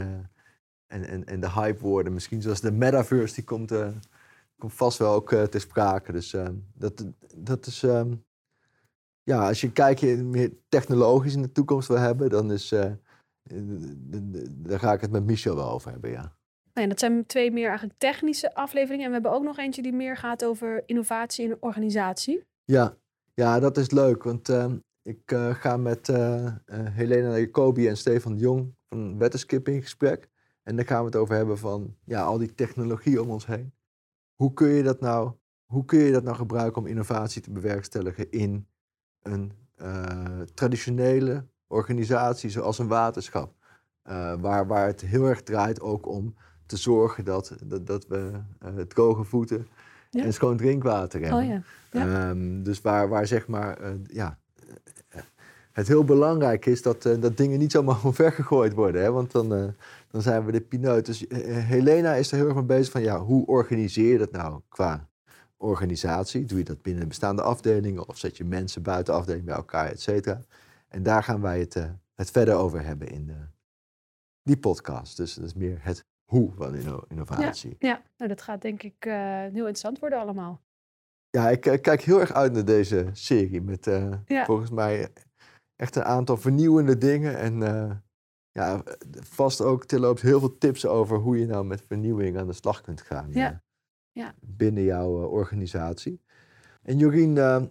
en, 0.88 1.04
en, 1.08 1.26
en 1.26 1.39
de 1.39 1.52
hype 1.52 1.80
worden. 1.82 2.13
Misschien 2.13 2.41
zoals 2.41 2.62
de 2.62 2.71
metaverse, 2.71 3.36
die 3.36 3.43
komt, 3.43 3.71
komt 4.58 4.73
vast 4.73 4.97
wel 4.97 5.13
ook 5.13 5.30
ter 5.30 5.60
sprake. 5.62 6.12
Dus 6.12 6.36
dat, 6.73 7.06
dat 7.36 7.65
is... 7.65 7.84
ehm, 7.84 8.15
ja, 9.23 9.47
als 9.47 9.62
je 9.62 9.71
kijkt 9.71 10.02
meer 10.23 10.54
technologisch 10.69 11.34
in 11.36 11.41
de 11.41 11.52
toekomst 11.52 11.88
wil 11.88 11.97
hebben, 11.99 12.30
dan 12.30 12.52
is... 12.52 12.67
d- 12.67 14.47
daar 14.49 14.80
ga 14.80 14.93
ik 14.93 15.02
het 15.02 15.12
met 15.12 15.26
Michel 15.26 15.56
wel 15.56 15.69
over 15.71 15.91
hebben, 15.91 16.10
ja. 16.12 16.36
Nou 16.73 16.88
ja, 16.88 16.93
dat 16.93 16.99
zijn 16.99 17.25
twee 17.25 17.51
meer 17.51 17.67
eigenlijk 17.67 17.99
technische 17.99 18.55
afleveringen. 18.55 19.03
En 19.03 19.07
we 19.07 19.13
hebben 19.13 19.31
ook 19.31 19.43
nog 19.43 19.57
eentje 19.57 19.81
die 19.81 19.93
meer 19.93 20.17
gaat 20.17 20.45
over 20.45 20.83
innovatie 20.86 21.45
in 21.45 21.57
organisatie. 21.59 22.43
Ja, 22.63 22.97
ja 23.33 23.59
dat 23.59 23.77
is 23.77 23.91
leuk, 23.91 24.23
want 24.23 24.49
ehm, 24.49 24.77
ik 25.01 25.31
eh, 25.31 25.55
ga 25.55 25.77
met 25.77 26.09
eh, 26.09 26.51
Helena 26.71 27.38
Jacobi 27.38 27.88
en 27.88 27.97
Stefan 27.97 28.38
Jong 28.38 28.75
van 28.89 29.17
Wettenskip 29.17 29.67
in 29.67 29.81
gesprek. 29.81 30.29
En 30.63 30.75
daar 30.75 30.86
gaan 30.86 30.99
we 30.99 31.05
het 31.05 31.15
over 31.15 31.36
hebben 31.36 31.57
van 31.57 31.95
ja, 32.05 32.23
al 32.23 32.38
die 32.38 32.55
technologie 32.55 33.21
om 33.21 33.29
ons 33.29 33.45
heen. 33.45 33.73
Hoe 34.36 34.53
kun 34.53 34.67
je 34.67 34.83
dat 34.83 34.99
nou, 34.99 35.31
hoe 35.65 35.86
kun 35.86 35.99
je 35.99 36.12
dat 36.12 36.23
nou 36.23 36.36
gebruiken 36.36 36.81
om 36.81 36.88
innovatie 36.88 37.41
te 37.41 37.51
bewerkstelligen 37.51 38.31
in 38.31 38.67
een 39.21 39.51
traditionele 40.53 41.47
organisatie 41.67 42.49
zoals 42.49 42.79
een 42.79 42.88
waterschap? 42.88 43.55
Waar, 44.39 44.67
waar 44.67 44.88
het 44.88 45.01
heel 45.01 45.25
erg 45.25 45.43
draait 45.43 45.81
ook 45.81 46.07
om 46.07 46.36
te 46.73 46.79
zorgen 46.79 47.25
dat, 47.25 47.55
dat, 47.63 47.88
dat 47.88 48.07
we 48.07 48.31
eh, 48.59 48.69
droge 48.88 49.23
voeten 49.23 49.67
Ja. 50.09 50.23
en 50.23 50.33
schoon 50.33 50.57
drinkwater 50.57 51.21
hebben. 51.21 51.39
Oh 51.39 51.45
ja. 51.45 51.62
Ja. 51.91 52.29
Ehm, 52.29 52.63
dus 52.63 52.81
waar, 52.81 53.09
waar 53.09 53.27
zeg 53.27 53.47
maar, 53.47 53.77
eh, 53.77 53.91
ja, 54.07 54.39
het 55.71 55.88
heel 55.88 56.03
belangrijk 56.03 56.65
is 56.65 56.81
dat, 56.81 57.05
eh, 57.05 57.21
dat 57.21 57.38
dingen 57.38 57.59
niet 57.59 57.71
zomaar 57.71 58.05
omvergegooid 58.05 58.73
worden. 58.73 59.01
Hè? 59.01 59.12
Want 59.12 59.31
dan, 59.31 59.75
dan 60.12 60.21
zijn 60.21 60.45
we 60.45 60.51
de 60.51 60.62
pineut. 60.62 61.05
Dus 61.05 61.25
Helena 61.45 62.13
is 62.13 62.31
er 62.31 62.38
heel 62.38 62.45
erg 62.45 62.55
mee 62.55 62.63
bezig 62.63 62.91
van, 62.91 63.01
ja, 63.01 63.19
hoe 63.19 63.45
organiseer 63.45 64.12
je 64.12 64.17
dat 64.17 64.31
nou 64.31 64.62
qua 64.69 65.09
organisatie? 65.57 66.45
Doe 66.45 66.57
je 66.57 66.63
dat 66.63 66.81
binnen 66.81 67.07
bestaande 67.07 67.41
afdelingen 67.41 68.07
of 68.07 68.17
zet 68.17 68.38
je 68.38 68.43
mensen 68.43 68.81
buiten 68.81 69.13
afdelingen 69.13 69.45
bij 69.45 69.55
elkaar, 69.55 69.89
et 69.89 70.01
cetera? 70.01 70.41
En 70.88 71.03
daar 71.03 71.23
gaan 71.23 71.41
wij 71.41 71.59
het, 71.59 71.89
het 72.13 72.31
verder 72.31 72.55
over 72.55 72.86
hebben 72.86 73.07
in 73.07 73.25
de, 73.25 73.38
die 74.43 74.57
podcast. 74.57 75.17
Dus 75.17 75.33
dat 75.33 75.45
is 75.45 75.53
meer 75.53 75.77
het 75.81 76.05
hoe 76.33 76.51
van 76.57 76.75
inno- 76.75 77.03
innovatie. 77.07 77.75
Ja, 77.79 78.01
nou 78.17 78.29
dat 78.29 78.41
gaat 78.41 78.61
denk 78.61 78.83
ik 78.83 78.95
eh, 79.05 79.13
heel 79.39 79.49
interessant 79.53 79.99
worden 79.99 80.19
allemaal. 80.19 80.61
Ja, 81.29 81.49
ik, 81.49 81.65
ik 81.65 81.81
kijk 81.81 82.01
heel 82.01 82.19
erg 82.19 82.33
uit 82.33 82.53
naar 82.53 82.65
deze 82.65 83.09
serie. 83.11 83.61
Met 83.61 83.87
eh, 83.87 84.11
Ja. 84.25 84.45
volgens 84.45 84.69
mij 84.69 85.09
echt 85.75 85.95
een 85.95 86.03
aantal 86.03 86.37
vernieuwende 86.37 86.97
dingen. 86.97 87.37
En 87.37 87.63
eh, 87.63 87.91
ja, 88.51 88.83
vast 89.19 89.61
ook 89.61 89.85
terloops 89.85 90.21
heel 90.21 90.39
veel 90.39 90.57
tips 90.57 90.85
over 90.85 91.17
hoe 91.17 91.39
je 91.39 91.45
nou 91.45 91.65
met 91.65 91.81
vernieuwing 91.87 92.37
aan 92.37 92.47
de 92.47 92.53
slag 92.53 92.81
kunt 92.81 93.01
gaan. 93.01 93.31
Ja. 93.31 93.51
eh, 93.51 93.57
Ja. 94.11 94.33
Binnen 94.41 94.83
jouw 94.83 95.21
eh, 95.23 95.31
organisatie. 95.31 96.21
En 96.83 96.97
Jorien, 96.97 97.37
eh, 97.37 97.63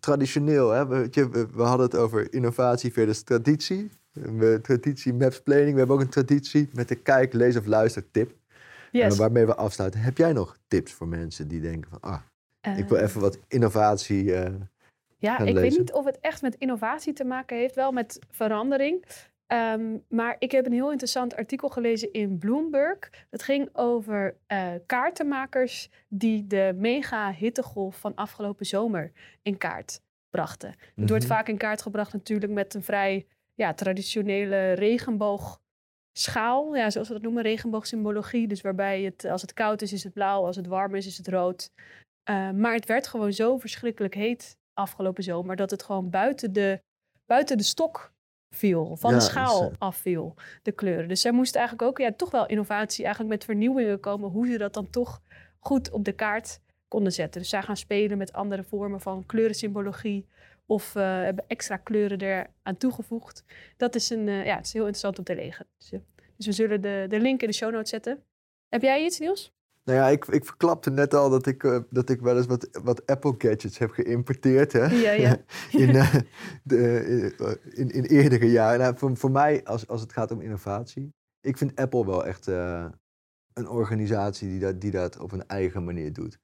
traditioneel, 0.00 0.70
hè, 0.70 0.86
we, 0.86 1.08
we 1.52 1.62
hadden 1.62 1.86
het 1.86 1.96
over 1.96 2.32
innovatie 2.32 2.92
versus 2.92 3.22
traditie. 3.22 3.90
We, 4.12 4.58
traditie, 4.62 5.14
maps 5.14 5.42
planning. 5.42 5.72
We 5.72 5.78
hebben 5.78 5.96
ook 5.96 6.02
een 6.02 6.08
traditie 6.08 6.68
met 6.72 6.88
de 6.88 6.94
kijk, 6.94 7.32
lees 7.32 7.56
of 7.56 7.66
luister 7.66 8.10
tip. 8.10 8.34
Yes. 8.90 9.12
Eh, 9.12 9.18
waarmee 9.18 9.46
we 9.46 9.54
afsluiten. 9.54 10.00
Heb 10.00 10.16
jij 10.16 10.32
nog 10.32 10.56
tips 10.68 10.92
voor 10.92 11.08
mensen 11.08 11.48
die 11.48 11.60
denken 11.60 11.90
van, 11.90 12.00
ah, 12.00 12.20
ik 12.78 12.88
wil 12.88 12.98
Eh, 12.98 13.04
even 13.04 13.20
wat 13.20 13.38
innovatie. 13.48 14.34
eh, 14.34 14.52
Ja, 15.18 15.38
ik 15.38 15.54
weet 15.54 15.78
niet 15.78 15.92
of 15.92 16.04
het 16.04 16.18
echt 16.20 16.42
met 16.42 16.54
innovatie 16.54 17.12
te 17.12 17.24
maken 17.24 17.56
heeft, 17.56 17.74
wel 17.74 17.92
met 17.92 18.18
verandering. 18.30 19.04
Ehm, 19.46 19.96
maar 20.08 20.36
ik 20.38 20.50
heb 20.50 20.66
een 20.66 20.72
heel 20.72 20.90
interessant 20.90 21.36
artikel 21.36 21.68
gelezen 21.68 22.12
in 22.12 22.38
Bloomberg. 22.38 22.98
Het 23.30 23.42
ging 23.42 23.68
over 23.72 24.36
eh, 24.46 24.68
kaartenmakers 24.86 25.90
die 26.08 26.46
de 26.46 26.72
mega 26.76 27.32
hittegolf 27.32 27.98
van 27.98 28.14
afgelopen 28.14 28.66
zomer 28.66 29.12
in 29.42 29.56
kaart 29.58 30.00
brachten. 30.30 30.74
Het 30.94 31.08
wordt 31.08 31.24
mhm. 31.24 31.32
vaak 31.32 31.48
in 31.48 31.56
kaart 31.56 31.82
gebracht 31.82 32.12
natuurlijk 32.12 32.52
met 32.52 32.74
een 32.74 32.82
vrij 32.82 33.26
ja, 33.60 33.74
traditionele 33.74 34.72
regenboogschaal. 34.72 36.76
Ja, 36.76 36.90
zoals 36.90 37.08
we 37.08 37.14
dat 37.14 37.22
noemen, 37.22 37.42
regenboogsymbologie. 37.42 38.48
Dus 38.48 38.60
waarbij 38.60 39.02
het, 39.02 39.24
als 39.24 39.42
het 39.42 39.52
koud 39.52 39.82
is, 39.82 39.92
is 39.92 40.04
het 40.04 40.12
blauw. 40.12 40.44
Als 40.44 40.56
het 40.56 40.66
warm 40.66 40.94
is, 40.94 41.06
is 41.06 41.16
het 41.16 41.28
rood. 41.28 41.70
Uh, 42.30 42.50
maar 42.50 42.74
het 42.74 42.86
werd 42.86 43.06
gewoon 43.06 43.32
zo 43.32 43.58
verschrikkelijk 43.58 44.14
heet 44.14 44.58
afgelopen 44.74 45.22
zomer... 45.22 45.56
dat 45.56 45.70
het 45.70 45.82
gewoon 45.82 46.10
buiten 46.10 46.52
de, 46.52 46.82
buiten 47.26 47.56
de 47.56 47.62
stok 47.62 48.12
viel. 48.54 48.96
Van 48.96 49.10
Ja, 49.10 49.16
de 49.16 49.22
schaal 49.22 49.60
dus, 49.60 49.70
uh, 49.70 49.76
afviel, 49.78 50.34
de 50.62 50.72
kleuren. 50.72 51.08
Dus 51.08 51.20
zij 51.20 51.32
moesten 51.32 51.60
eigenlijk 51.60 51.90
ook 51.90 51.98
ja, 51.98 52.12
toch 52.12 52.30
wel 52.30 52.46
innovatie... 52.46 53.04
eigenlijk 53.04 53.34
met 53.34 53.44
vernieuwingen 53.44 54.00
komen... 54.00 54.30
hoe 54.30 54.46
ze 54.46 54.58
dat 54.58 54.74
dan 54.74 54.90
toch 54.90 55.22
goed 55.58 55.90
op 55.90 56.04
de 56.04 56.12
kaart 56.12 56.60
konden 56.88 57.12
zetten. 57.12 57.40
Dus 57.40 57.50
zij 57.50 57.62
gaan 57.62 57.76
spelen 57.76 58.18
met 58.18 58.32
andere 58.32 58.62
vormen 58.62 59.00
van 59.00 59.26
kleurensymbologie... 59.26 60.26
of 60.70 60.94
uh, 60.94 61.02
hebben 61.02 61.44
extra 61.46 61.76
kleuren 61.76 62.18
er 62.18 62.50
aan 62.62 62.76
toegevoegd. 62.76 63.44
Dat 63.76 63.94
is, 63.94 64.10
een, 64.10 64.26
uh, 64.26 64.44
ja, 64.44 64.56
het 64.56 64.66
is 64.66 64.72
heel 64.72 64.86
interessant 64.86 65.18
om 65.18 65.24
te 65.24 65.34
lezen. 65.34 65.66
Dus, 65.78 65.92
uh, 65.92 66.00
dus 66.36 66.46
we 66.46 66.52
zullen 66.52 66.80
de, 66.80 67.06
de 67.08 67.20
link 67.20 67.40
in 67.40 67.48
de 67.48 67.54
show 67.54 67.72
notes 67.72 67.90
zetten. 67.90 68.22
Heb 68.68 68.82
jij 68.82 69.04
iets, 69.04 69.18
Niels? 69.18 69.52
Nou 69.84 69.98
ja, 69.98 70.08
ik, 70.08 70.24
ik 70.24 70.44
verklapte 70.44 70.90
net 70.90 71.14
al 71.14 71.30
dat 71.30 71.46
ik, 71.46 71.62
uh, 71.62 71.78
dat 71.90 72.10
ik 72.10 72.20
wel 72.20 72.36
eens 72.36 72.46
wat, 72.46 72.68
wat 72.82 73.06
Apple 73.06 73.34
gadgets 73.38 73.78
heb 73.78 73.90
geïmporteerd. 73.90 74.72
Hè? 74.72 74.86
Ja, 74.86 75.10
ja. 75.10 75.36
in, 75.84 75.88
uh, 75.88 76.14
de, 76.62 77.52
in, 77.74 77.90
in 77.90 78.04
eerdere 78.04 78.50
jaren. 78.50 78.78
Nou, 78.78 78.96
voor, 78.96 79.16
voor 79.16 79.30
mij, 79.30 79.64
als, 79.64 79.88
als 79.88 80.00
het 80.00 80.12
gaat 80.12 80.30
om 80.30 80.40
innovatie, 80.40 81.14
ik 81.40 81.56
vind 81.56 81.76
Apple 81.76 82.06
wel 82.06 82.26
echt 82.26 82.48
uh, 82.48 82.86
een 83.52 83.68
organisatie 83.68 84.48
die 84.48 84.60
dat, 84.60 84.80
die 84.80 84.90
dat 84.90 85.18
op 85.18 85.32
een 85.32 85.46
eigen 85.46 85.84
manier 85.84 86.12
doet. 86.12 86.38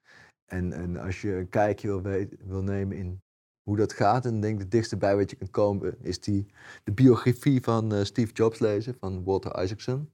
En, 0.46 0.72
en 0.72 0.96
als 0.96 1.20
je 1.20 1.34
een 1.34 1.48
kijkje 1.48 1.88
wil, 1.88 2.02
weet, 2.02 2.36
wil 2.44 2.62
nemen 2.62 2.96
in 2.96 3.24
hoe 3.66 3.76
dat 3.76 3.92
gaat, 3.92 4.26
en 4.26 4.40
denk 4.40 4.58
het 4.58 4.70
dichtste 4.70 4.96
bij 4.96 5.16
wat 5.16 5.30
je 5.30 5.36
kunt 5.36 5.50
komen, 5.50 5.96
is 6.00 6.20
die, 6.20 6.46
de 6.84 6.92
biografie 6.92 7.62
van 7.62 7.94
uh, 7.94 8.04
Steve 8.04 8.32
Jobs 8.32 8.58
lezen, 8.58 8.96
van 9.00 9.24
Walter 9.24 9.62
Isaacson. 9.62 10.10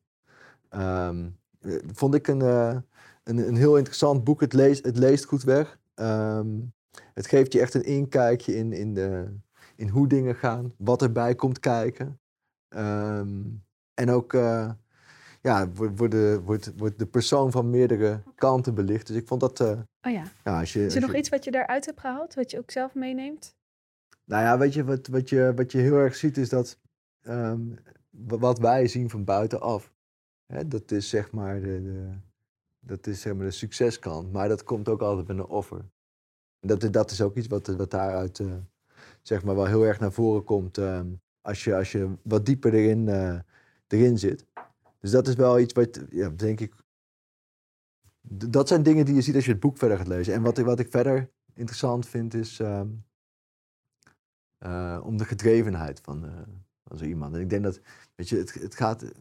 Um, 0.71 1.37
vond 1.93 2.15
ik 2.15 2.29
een, 2.29 2.41
uh, 2.41 2.77
een, 3.25 3.49
een, 3.49 3.57
heel 3.57 3.77
interessant 3.77 4.25
boek. 4.25 4.41
Het 4.41 4.53
leest, 4.53 4.85
het 4.85 4.97
leest 4.97 5.25
goed 5.25 5.43
weg. 5.43 5.79
Um, 5.95 6.73
het 7.15 7.27
geeft 7.27 7.53
je 7.53 7.61
echt 7.61 7.75
een 7.75 7.85
inkijkje 7.85 8.57
in, 8.57 8.73
in, 8.73 8.95
de, 8.95 9.37
in 9.77 9.89
hoe 9.89 10.09
dingen 10.09 10.35
gaan, 10.35 10.73
wat 10.77 11.03
erbij 11.03 11.35
komt 11.35 11.61
kijken. 11.61 12.21
Um, 12.69 13.65
en 13.95 14.11
ook 14.11 14.33
ja, 15.41 15.69
wordt, 15.75 15.99
wordt, 15.99 16.45
wordt, 16.45 16.73
wordt 16.77 16.99
de 16.99 17.07
persoon 17.07 17.51
van 17.51 17.71
meerdere 17.71 18.23
kanten 18.35 18.75
belicht. 18.75 19.07
Dus 19.07 19.17
ik 19.17 19.27
vond 19.27 19.41
dat. 19.41 19.87
Oh 20.03 20.13
ja. 20.13 20.25
ja 20.45 20.61
als 20.61 20.73
je, 20.73 20.85
Is 20.85 20.95
er 20.95 21.01
nog 21.01 21.13
je, 21.13 21.19
iets 21.19 21.29
wat 21.29 21.45
je 21.45 21.51
daaruit 21.51 21.87
hebt 21.87 22.01
gehaald, 22.01 22.35
wat 22.35 22.51
je 22.51 22.59
ook 22.59 22.71
zelf 22.71 22.95
meeneemt? 22.95 23.55
Nou 24.25 24.43
ja, 24.43 24.59
weet 24.59 24.75
je, 24.75 24.85
wat, 24.85 25.07
wat 25.07 25.29
je, 25.29 25.53
wat 25.57 25.73
je 25.73 25.79
heel 25.79 25.97
erg 25.97 26.17
ziet 26.17 26.37
is 26.37 26.49
dat 26.49 26.79
um, 27.23 27.79
wat 28.11 28.59
wij 28.59 28.89
zien 28.89 29.11
van 29.11 29.25
buitenaf, 29.25 29.93
hè, 30.47 30.69
dat 30.69 30.91
is 30.91 31.09
zeg 31.09 31.31
maar 31.31 31.61
de, 31.61 31.83
de, 31.83 32.11
dat 32.81 33.07
is 33.07 33.21
zeg 33.21 33.35
maar 33.35 33.45
de 33.45 33.51
succeskant, 33.51 34.33
maar 34.33 34.49
dat 34.49 34.65
komt 34.65 34.89
ook 34.89 35.01
altijd 35.01 35.27
met 35.27 35.39
een 35.39 35.45
offer. 35.45 35.85
Dat, 36.61 36.93
dat 36.93 37.11
is 37.11 37.21
ook 37.21 37.37
iets 37.37 37.47
wat, 37.47 37.67
wat 37.67 37.91
daaruit 37.91 38.39
uh, 38.39 38.53
zeg 39.23 39.45
maar 39.45 39.55
wel 39.55 39.67
heel 39.67 39.85
erg 39.85 40.01
naar 40.01 40.13
voren 40.13 40.45
komt 40.45 40.79
uh, 40.79 41.01
als, 41.41 41.65
je, 41.65 41.77
als 41.77 41.93
je 41.93 42.13
wat 42.23 42.47
dieper 42.47 42.75
erin, 42.75 43.07
uh, 43.07 43.39
erin 43.89 44.19
zit. 44.19 44.47
Dus 45.01 45.11
dat 45.11 45.29
is 45.29 45.35
wel 45.35 45.59
iets 45.59 45.73
wat, 45.73 46.01
ja, 46.11 46.29
denk 46.29 46.61
ik, 46.61 46.75
dat 48.29 48.69
zijn 48.69 48.83
dingen 48.83 49.05
die 49.05 49.15
je 49.15 49.23
ziet 49.23 49.35
als 49.35 49.45
je 49.45 49.51
het 49.51 49.61
boek 49.61 49.79
verder 49.79 49.97
gaat 49.97 50.07
lezen. 50.07 50.35
En 50.35 50.43
wat, 50.43 50.59
wat 50.59 50.79
ik 50.79 50.91
verder 50.91 51.31
interessant 51.55 52.09
vind 52.09 52.35
is 52.35 52.59
um, 52.59 53.05
om 55.03 55.17
de 55.17 55.25
gedrevenheid 55.25 56.01
van, 56.01 56.25
uh, 56.25 56.31
van 56.85 56.99
zo 56.99 57.05
iemand. 57.05 57.35
En 57.35 57.41
ik 57.41 57.51
denk 57.51 57.63
dat, 57.63 57.81
weet 58.15 58.29
je, 58.29 58.37
het, 58.37 58.55
het 58.55 58.75
gaat, 58.75 59.13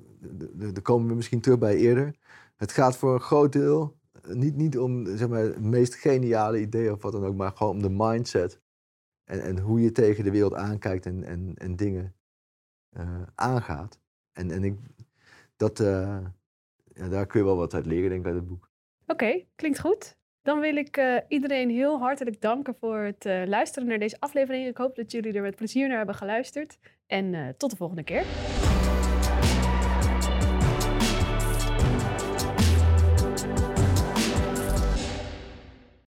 daar 0.54 0.82
komen 0.82 1.08
we 1.08 1.16
misschien 1.16 1.42
terug 1.42 1.60
bij 1.60 1.76
eerder. 1.76 2.16
Het 2.56 2.72
gaat 2.72 2.98
voor 2.98 3.14
een 3.14 3.20
groot 3.20 3.52
deel 3.52 4.00
niet, 4.28 4.56
niet 4.56 4.78
om 4.78 5.18
zeg 5.18 5.30
maar, 5.30 5.40
het 5.40 5.62
meest 5.62 5.96
geniale 5.96 6.62
idee 6.62 6.92
of 6.92 7.02
wat 7.02 7.12
dan 7.12 7.26
ook, 7.26 7.36
maar 7.36 7.52
gewoon 7.52 7.76
om 7.76 7.82
de 7.82 7.90
mindset. 7.90 8.62
En, 9.24 9.42
en 9.42 9.60
hoe 9.60 9.82
je 9.82 9.92
tegen 9.92 10.24
de 10.24 10.32
wereld 10.32 10.54
aankijkt 10.54 11.06
en, 11.06 11.24
en, 11.24 11.56
en 11.56 11.76
dingen 11.76 12.16
aangaat. 13.36 14.00
En, 14.32 14.52
en 14.52 14.64
ik, 14.64 14.80
dat, 15.56 15.78
ja, 15.78 17.08
daar 17.10 17.26
kun 17.26 17.40
je 17.40 17.46
wel 17.46 17.58
wat 17.58 17.74
uit 17.74 17.86
leren, 17.86 18.10
denk 18.10 18.22
ik, 18.22 18.28
uit 18.28 18.36
het 18.36 18.48
boek. 18.48 18.70
Oké, 19.12 19.43
klinkt 19.56 19.80
goed. 19.80 20.15
Dan 20.41 20.60
wil 20.60 20.76
ik 20.76 20.97
uh, 20.97 21.17
iedereen 21.28 21.69
heel 21.69 22.00
hartelijk 22.00 22.41
danken 22.41 22.76
voor 22.80 22.97
het 22.97 23.26
uh, 23.26 23.41
luisteren 23.45 23.88
naar 23.88 24.00
deze 24.00 24.19
aflevering. 24.19 24.67
Ik 24.67 24.78
hoop 24.78 24.95
dat 24.95 25.12
jullie 25.12 25.34
er 25.34 25.41
met 25.41 25.56
plezier 25.56 25.88
naar 25.88 25.97
hebben 25.97 26.15
geluisterd. 26.15 26.78
En 27.08 27.34
uh, 27.34 27.47
tot 27.58 27.69
de 27.69 27.76
volgende 27.76 28.04
keer. 28.04 28.24